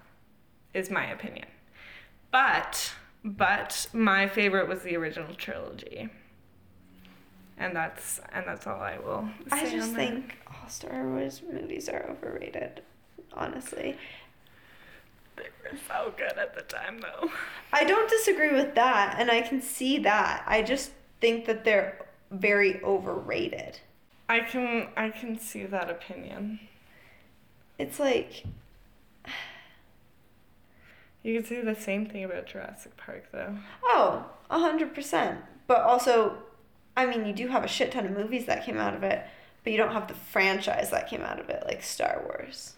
Is 0.73 0.91
my 0.91 1.05
opinion. 1.07 1.47
But 2.31 2.93
but 3.23 3.87
my 3.91 4.27
favorite 4.27 4.69
was 4.69 4.83
the 4.83 4.95
original 4.95 5.33
trilogy. 5.33 6.09
And 7.57 7.75
that's 7.75 8.21
and 8.31 8.45
that's 8.45 8.67
all 8.67 8.79
I 8.79 8.99
will 8.99 9.27
say 9.49 9.61
I 9.61 9.69
just 9.69 9.93
think 9.93 10.37
all 10.47 10.69
Star 10.69 11.07
Wars 11.07 11.41
movies 11.51 11.89
are 11.89 12.05
overrated. 12.09 12.81
Honestly, 13.33 13.97
they 15.37 15.49
were 15.63 15.77
so 15.87 16.13
good 16.17 16.37
at 16.37 16.55
the 16.55 16.63
time 16.63 16.99
though. 16.99 17.29
I 17.71 17.83
don't 17.83 18.09
disagree 18.09 18.53
with 18.53 18.75
that, 18.75 19.15
and 19.19 19.31
I 19.31 19.41
can 19.41 19.61
see 19.61 19.99
that. 19.99 20.43
I 20.45 20.61
just 20.61 20.91
think 21.21 21.45
that 21.45 21.63
they're 21.63 22.05
very 22.31 22.83
overrated. 22.83 23.79
I 24.29 24.41
can 24.41 24.89
I 24.97 25.09
can 25.09 25.39
see 25.39 25.65
that 25.65 25.89
opinion. 25.89 26.59
It's 27.79 27.99
like 27.99 28.43
You 31.27 31.35
could 31.35 31.47
say 31.49 31.59
the 31.61 31.75
same 31.75 32.05
thing 32.05 32.23
about 32.23 32.45
Jurassic 32.45 32.95
Park, 32.95 33.25
though. 33.33 33.57
Oh, 33.83 34.27
a 34.49 34.59
hundred 34.59 34.95
percent. 34.95 35.41
But 35.67 35.81
also, 35.81 36.37
I 36.95 37.05
mean, 37.05 37.25
you 37.25 37.33
do 37.33 37.49
have 37.49 37.65
a 37.65 37.67
shit 37.67 37.91
ton 37.91 38.05
of 38.05 38.13
movies 38.13 38.45
that 38.45 38.65
came 38.65 38.77
out 38.77 38.93
of 38.95 39.03
it, 39.03 39.25
but 39.61 39.73
you 39.73 39.77
don't 39.77 39.91
have 39.91 40.07
the 40.07 40.13
franchise 40.13 40.89
that 40.91 41.09
came 41.09 41.23
out 41.23 41.37
of 41.37 41.49
it, 41.49 41.63
like 41.67 41.83
Star 41.83 42.21
Wars. 42.23 42.76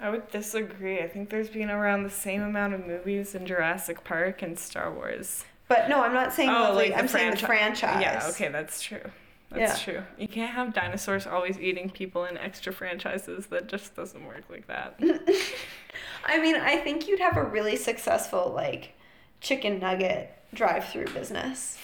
I 0.00 0.08
would 0.10 0.30
disagree. 0.30 1.00
I 1.00 1.08
think 1.08 1.28
there's 1.30 1.50
been 1.50 1.70
around 1.70 2.04
the 2.04 2.10
same 2.10 2.42
amount 2.42 2.74
of 2.74 2.86
movies 2.86 3.34
in 3.34 3.44
Jurassic 3.46 4.02
Park 4.04 4.40
and 4.42 4.58
Star 4.58 4.92
Wars. 4.92 5.44
But 5.68 5.88
no, 5.88 6.02
I'm 6.02 6.14
not 6.14 6.32
saying 6.32 6.48
Oh, 6.50 6.72
like 6.74 6.92
the 6.92 6.98
I'm 6.98 7.08
saying 7.08 7.32
the 7.32 7.36
franchise. 7.36 8.00
Yeah, 8.00 8.26
okay, 8.30 8.48
that's 8.48 8.82
true. 8.82 9.02
That's 9.50 9.84
Yeah. 9.86 9.92
true. 9.94 10.02
You 10.16 10.26
can't 10.28 10.52
have 10.52 10.72
dinosaurs 10.72 11.26
always 11.26 11.58
eating 11.58 11.90
people 11.90 12.24
in 12.24 12.38
extra 12.38 12.72
franchises. 12.72 13.46
That 13.48 13.66
just 13.68 13.94
doesn't 13.94 14.24
work 14.26 14.44
like 14.48 14.66
that. 14.68 14.98
I 16.24 16.38
mean, 16.40 16.56
I 16.56 16.76
think 16.78 17.06
you'd 17.08 17.20
have 17.20 17.36
a 17.36 17.44
really 17.44 17.76
successful 17.76 18.52
like 18.54 18.94
chicken 19.40 19.80
nugget 19.80 20.30
drive-through 20.54 21.06
business. 21.08 21.78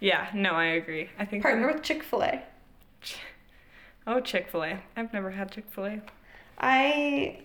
yeah, 0.00 0.28
no, 0.34 0.52
I 0.52 0.66
agree. 0.66 1.08
I 1.18 1.24
think. 1.24 1.42
Partner 1.42 1.66
with 1.72 1.82
Chick-fil-A. 1.82 2.42
Oh, 4.06 4.20
Chick 4.20 4.48
fil 4.48 4.62
A. 4.64 4.78
I've 4.96 5.12
never 5.12 5.32
had 5.32 5.50
Chick 5.50 5.64
fil 5.70 5.86
A. 5.86 6.00
I 6.58 7.40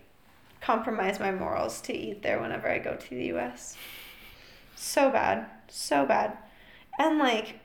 compromise 0.61 1.19
my 1.19 1.31
morals 1.31 1.81
to 1.81 1.93
eat 1.93 2.21
there 2.21 2.39
whenever 2.39 2.69
I 2.69 2.79
go 2.79 2.95
to 2.95 3.09
the 3.09 3.33
US. 3.33 3.75
So 4.75 5.09
bad. 5.09 5.47
So 5.67 6.05
bad. 6.05 6.37
And 6.99 7.17
like 7.17 7.59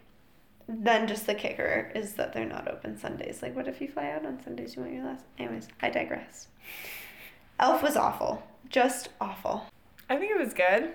then 0.68 1.06
just 1.06 1.26
the 1.26 1.34
kicker 1.34 1.92
is 1.94 2.14
that 2.14 2.32
they're 2.32 2.44
not 2.44 2.68
open 2.68 2.98
Sundays. 2.98 3.40
Like 3.42 3.54
what 3.54 3.68
if 3.68 3.80
you 3.80 3.88
fly 3.88 4.10
out 4.10 4.26
on 4.26 4.42
Sundays 4.42 4.74
you 4.74 4.82
want 4.82 4.94
your 4.94 5.04
last 5.04 5.24
anyways, 5.38 5.68
I 5.80 5.90
digress. 5.90 6.48
Elf 7.58 7.82
was 7.82 7.96
awful. 7.96 8.42
Just 8.68 9.08
awful. 9.20 9.66
I 10.08 10.16
think 10.16 10.30
it 10.30 10.38
was 10.38 10.54
good. 10.54 10.92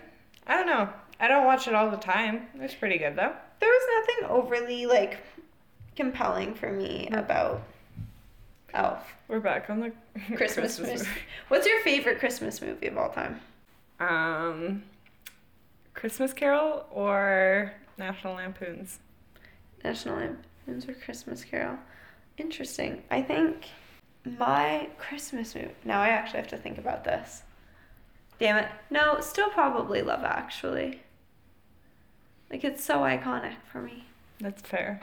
I 0.47 0.55
don't 0.55 0.67
know. 0.67 0.89
I 1.19 1.27
don't 1.27 1.45
watch 1.45 1.67
it 1.67 1.75
all 1.75 1.89
the 1.89 1.97
time. 1.97 2.47
It 2.55 2.61
was 2.61 2.73
pretty 2.73 2.97
good, 2.97 3.15
though. 3.15 3.33
There 3.59 3.69
was 3.69 4.07
nothing 4.07 4.29
overly 4.29 4.85
like 4.85 5.19
compelling 5.95 6.55
for 6.55 6.71
me 6.71 7.09
about 7.11 7.61
Elf. 8.73 9.03
We're 9.27 9.39
back 9.39 9.69
on 9.69 9.79
the 9.79 9.91
Christmas, 10.35 10.79
movie. 10.79 10.93
movie. 10.93 11.07
What's 11.49 11.67
your 11.67 11.79
favorite 11.81 12.19
Christmas 12.19 12.61
movie 12.61 12.87
of 12.87 12.97
all 12.97 13.09
time? 13.09 13.39
Um, 13.99 14.83
Christmas 15.93 16.33
Carol 16.33 16.85
or 16.91 17.73
National 17.97 18.35
Lampoons? 18.35 18.99
National 19.83 20.17
Lampoons 20.17 20.87
or 20.87 20.93
Christmas 20.93 21.43
Carol. 21.43 21.77
Interesting. 22.37 23.03
I 23.11 23.21
think 23.21 23.65
My 24.37 24.89
Christmas 24.97 25.53
movie. 25.55 25.71
Now 25.83 26.01
I 26.01 26.09
actually 26.09 26.39
have 26.39 26.49
to 26.49 26.57
think 26.57 26.77
about 26.77 27.03
this. 27.03 27.43
Damn 28.39 28.57
it. 28.57 28.69
No, 28.89 29.19
still 29.21 29.49
probably 29.49 30.01
Love 30.01 30.23
Actually. 30.23 31.01
Like 32.49 32.63
it's 32.63 32.83
so 32.83 32.99
iconic 32.99 33.55
for 33.71 33.81
me. 33.81 34.05
That's 34.39 34.61
fair. 34.61 35.01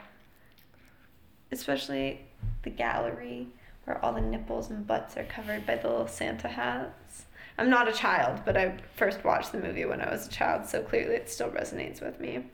Especially 1.53 2.21
the 2.63 2.71
gallery 2.71 3.49
where 3.85 4.05
all 4.05 4.13
the 4.13 4.21
nipples 4.21 4.71
and 4.71 4.87
butts 4.87 5.17
are 5.17 5.25
covered 5.25 5.67
by 5.67 5.77
the 5.77 5.89
little 5.89 6.07
Santa 6.07 6.49
hats. 6.49 7.25
I'm 7.57 7.71
not 7.71 7.89
a 7.89 7.93
child, 7.93 8.43
but 8.45 8.57
I 8.57 8.77
first 8.95 9.25
watched 9.25 9.51
the 9.51 9.59
movie 9.59 9.85
when 9.85 10.01
I 10.01 10.11
was 10.11 10.27
a 10.27 10.31
child, 10.31 10.67
so 10.67 10.83
clearly 10.83 11.15
it 11.15 11.31
still 11.31 11.51
resonates 11.51 12.01
with 12.01 12.21
me. 12.21 12.45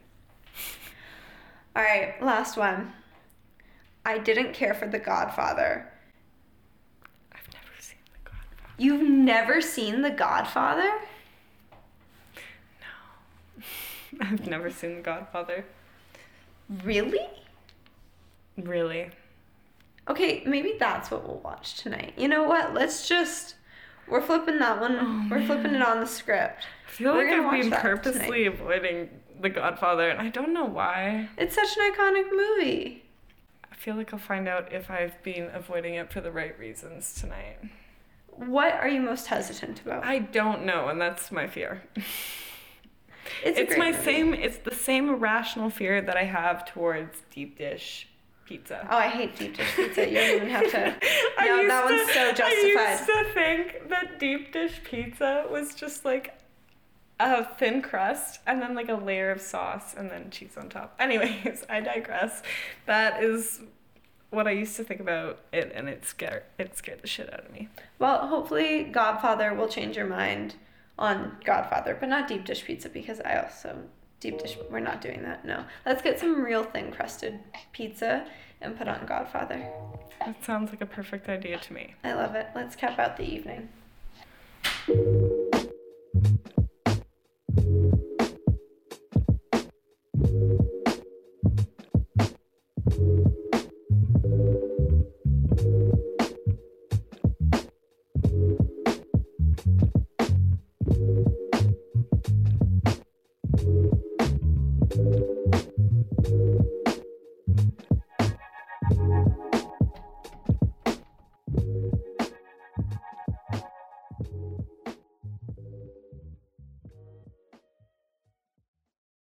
All 1.76 1.82
right, 1.82 2.14
last 2.22 2.56
one. 2.56 2.92
I 4.06 4.18
didn't 4.18 4.54
care 4.54 4.74
for 4.74 4.86
The 4.86 4.98
Godfather. 4.98 5.90
I've 7.32 7.52
never 7.52 7.80
seen 7.80 7.98
The 8.12 8.30
Godfather. 8.30 8.74
You've 8.78 9.08
never 9.08 9.60
seen 9.60 10.02
The 10.02 10.10
Godfather? 10.10 10.90
No. 12.80 13.64
I've 14.20 14.46
never 14.46 14.70
seen 14.70 14.96
The 14.96 15.02
Godfather. 15.02 15.64
Really? 16.84 17.26
Really? 18.56 19.10
Okay, 20.08 20.42
maybe 20.46 20.74
that's 20.78 21.10
what 21.10 21.26
we'll 21.26 21.40
watch 21.40 21.76
tonight. 21.76 22.14
You 22.16 22.28
know 22.28 22.42
what? 22.42 22.74
Let's 22.74 23.08
just 23.08 23.54
we're 24.08 24.20
flipping 24.20 24.58
that 24.58 24.80
one. 24.80 24.96
Oh, 25.00 25.26
we're 25.30 25.46
flipping 25.46 25.74
it 25.74 25.82
on 25.82 26.00
the 26.00 26.06
script. 26.06 26.66
I 26.86 26.90
feel 26.90 27.14
We're 27.14 27.42
like 27.42 27.54
I've 27.54 27.70
been 27.70 27.80
purposely 27.80 28.46
avoiding 28.46 29.08
The 29.40 29.48
Godfather, 29.48 30.10
and 30.10 30.20
I 30.20 30.28
don't 30.28 30.52
know 30.52 30.66
why. 30.66 31.28
It's 31.38 31.54
such 31.54 31.76
an 31.76 31.92
iconic 31.92 32.30
movie. 32.30 33.04
I 33.70 33.74
feel 33.76 33.96
like 33.96 34.12
I'll 34.12 34.18
find 34.18 34.46
out 34.46 34.72
if 34.72 34.90
I've 34.90 35.20
been 35.22 35.50
avoiding 35.52 35.94
it 35.94 36.12
for 36.12 36.20
the 36.20 36.30
right 36.30 36.58
reasons 36.58 37.14
tonight. 37.14 37.58
What 38.28 38.74
are 38.74 38.88
you 38.88 39.00
most 39.00 39.28
hesitant 39.28 39.80
about? 39.80 40.04
I 40.04 40.18
don't 40.18 40.64
know, 40.64 40.88
and 40.88 41.00
that's 41.00 41.32
my 41.32 41.46
fear. 41.46 41.82
It's, 43.42 43.58
it's 43.58 43.78
my 43.78 43.90
movie. 43.90 44.04
same 44.04 44.34
it's 44.34 44.58
the 44.58 44.74
same 44.74 45.08
irrational 45.08 45.70
fear 45.70 46.02
that 46.02 46.16
I 46.16 46.24
have 46.24 46.66
towards 46.66 47.22
deep 47.30 47.56
dish 47.56 48.08
pizza. 48.44 48.86
Oh, 48.90 48.96
I 48.96 49.08
hate 49.08 49.36
deep 49.36 49.56
dish 49.56 49.76
pizza. 49.76 50.08
You 50.08 50.16
don't 50.16 50.36
even 50.36 50.50
have 50.50 50.70
to. 50.70 50.88
I 51.38 51.46
No, 51.46 51.68
that 51.68 51.84
one's 51.84 52.12
so 52.12 52.32
justified. 52.32 52.76
I 52.76 52.90
used 52.92 53.06
to 53.06 53.24
think 53.34 53.88
that 53.88 54.18
deep 54.18 54.52
dish 54.52 54.80
pizza 54.84 55.46
was 55.50 55.74
just 55.74 56.04
like 56.04 56.38
a 57.20 57.44
thin 57.44 57.80
crust 57.80 58.40
and 58.46 58.60
then 58.60 58.74
like 58.74 58.88
a 58.88 58.94
layer 58.94 59.30
of 59.30 59.40
sauce 59.40 59.94
and 59.94 60.10
then 60.10 60.30
cheese 60.30 60.56
on 60.56 60.68
top. 60.68 60.94
Anyways, 60.98 61.64
I 61.70 61.80
digress. 61.80 62.42
That 62.86 63.22
is 63.22 63.60
what 64.30 64.46
I 64.46 64.50
used 64.50 64.76
to 64.76 64.84
think 64.84 65.00
about 65.00 65.38
it 65.52 65.70
and 65.74 65.88
it 65.88 66.04
scared 66.04 66.42
it 66.58 66.76
scared 66.76 67.02
the 67.02 67.06
shit 67.06 67.32
out 67.32 67.44
of 67.44 67.52
me. 67.52 67.68
Well, 67.98 68.26
hopefully, 68.26 68.84
Godfather 68.84 69.54
will 69.54 69.68
change 69.68 69.96
your 69.96 70.06
mind 70.06 70.56
on 70.98 71.36
Godfather, 71.44 71.96
but 71.98 72.08
not 72.08 72.28
deep 72.28 72.44
dish 72.44 72.64
pizza 72.64 72.88
because 72.88 73.20
I 73.20 73.36
also 73.36 73.76
deep 74.24 74.38
dish. 74.38 74.56
We're 74.70 74.80
not 74.80 75.02
doing 75.02 75.22
that. 75.22 75.44
No, 75.44 75.64
let's 75.84 76.00
get 76.00 76.18
some 76.18 76.42
real 76.42 76.64
thin 76.64 76.90
crusted 76.90 77.38
pizza 77.72 78.26
and 78.62 78.76
put 78.76 78.88
on 78.88 79.04
Godfather. 79.04 79.68
That 80.24 80.42
sounds 80.42 80.70
like 80.70 80.80
a 80.80 80.86
perfect 80.86 81.28
idea 81.28 81.58
to 81.58 81.72
me. 81.74 81.94
I 82.02 82.14
love 82.14 82.34
it. 82.34 82.48
Let's 82.54 82.74
cap 82.74 82.98
out 82.98 83.18
the 83.18 83.24
evening. 83.24 83.68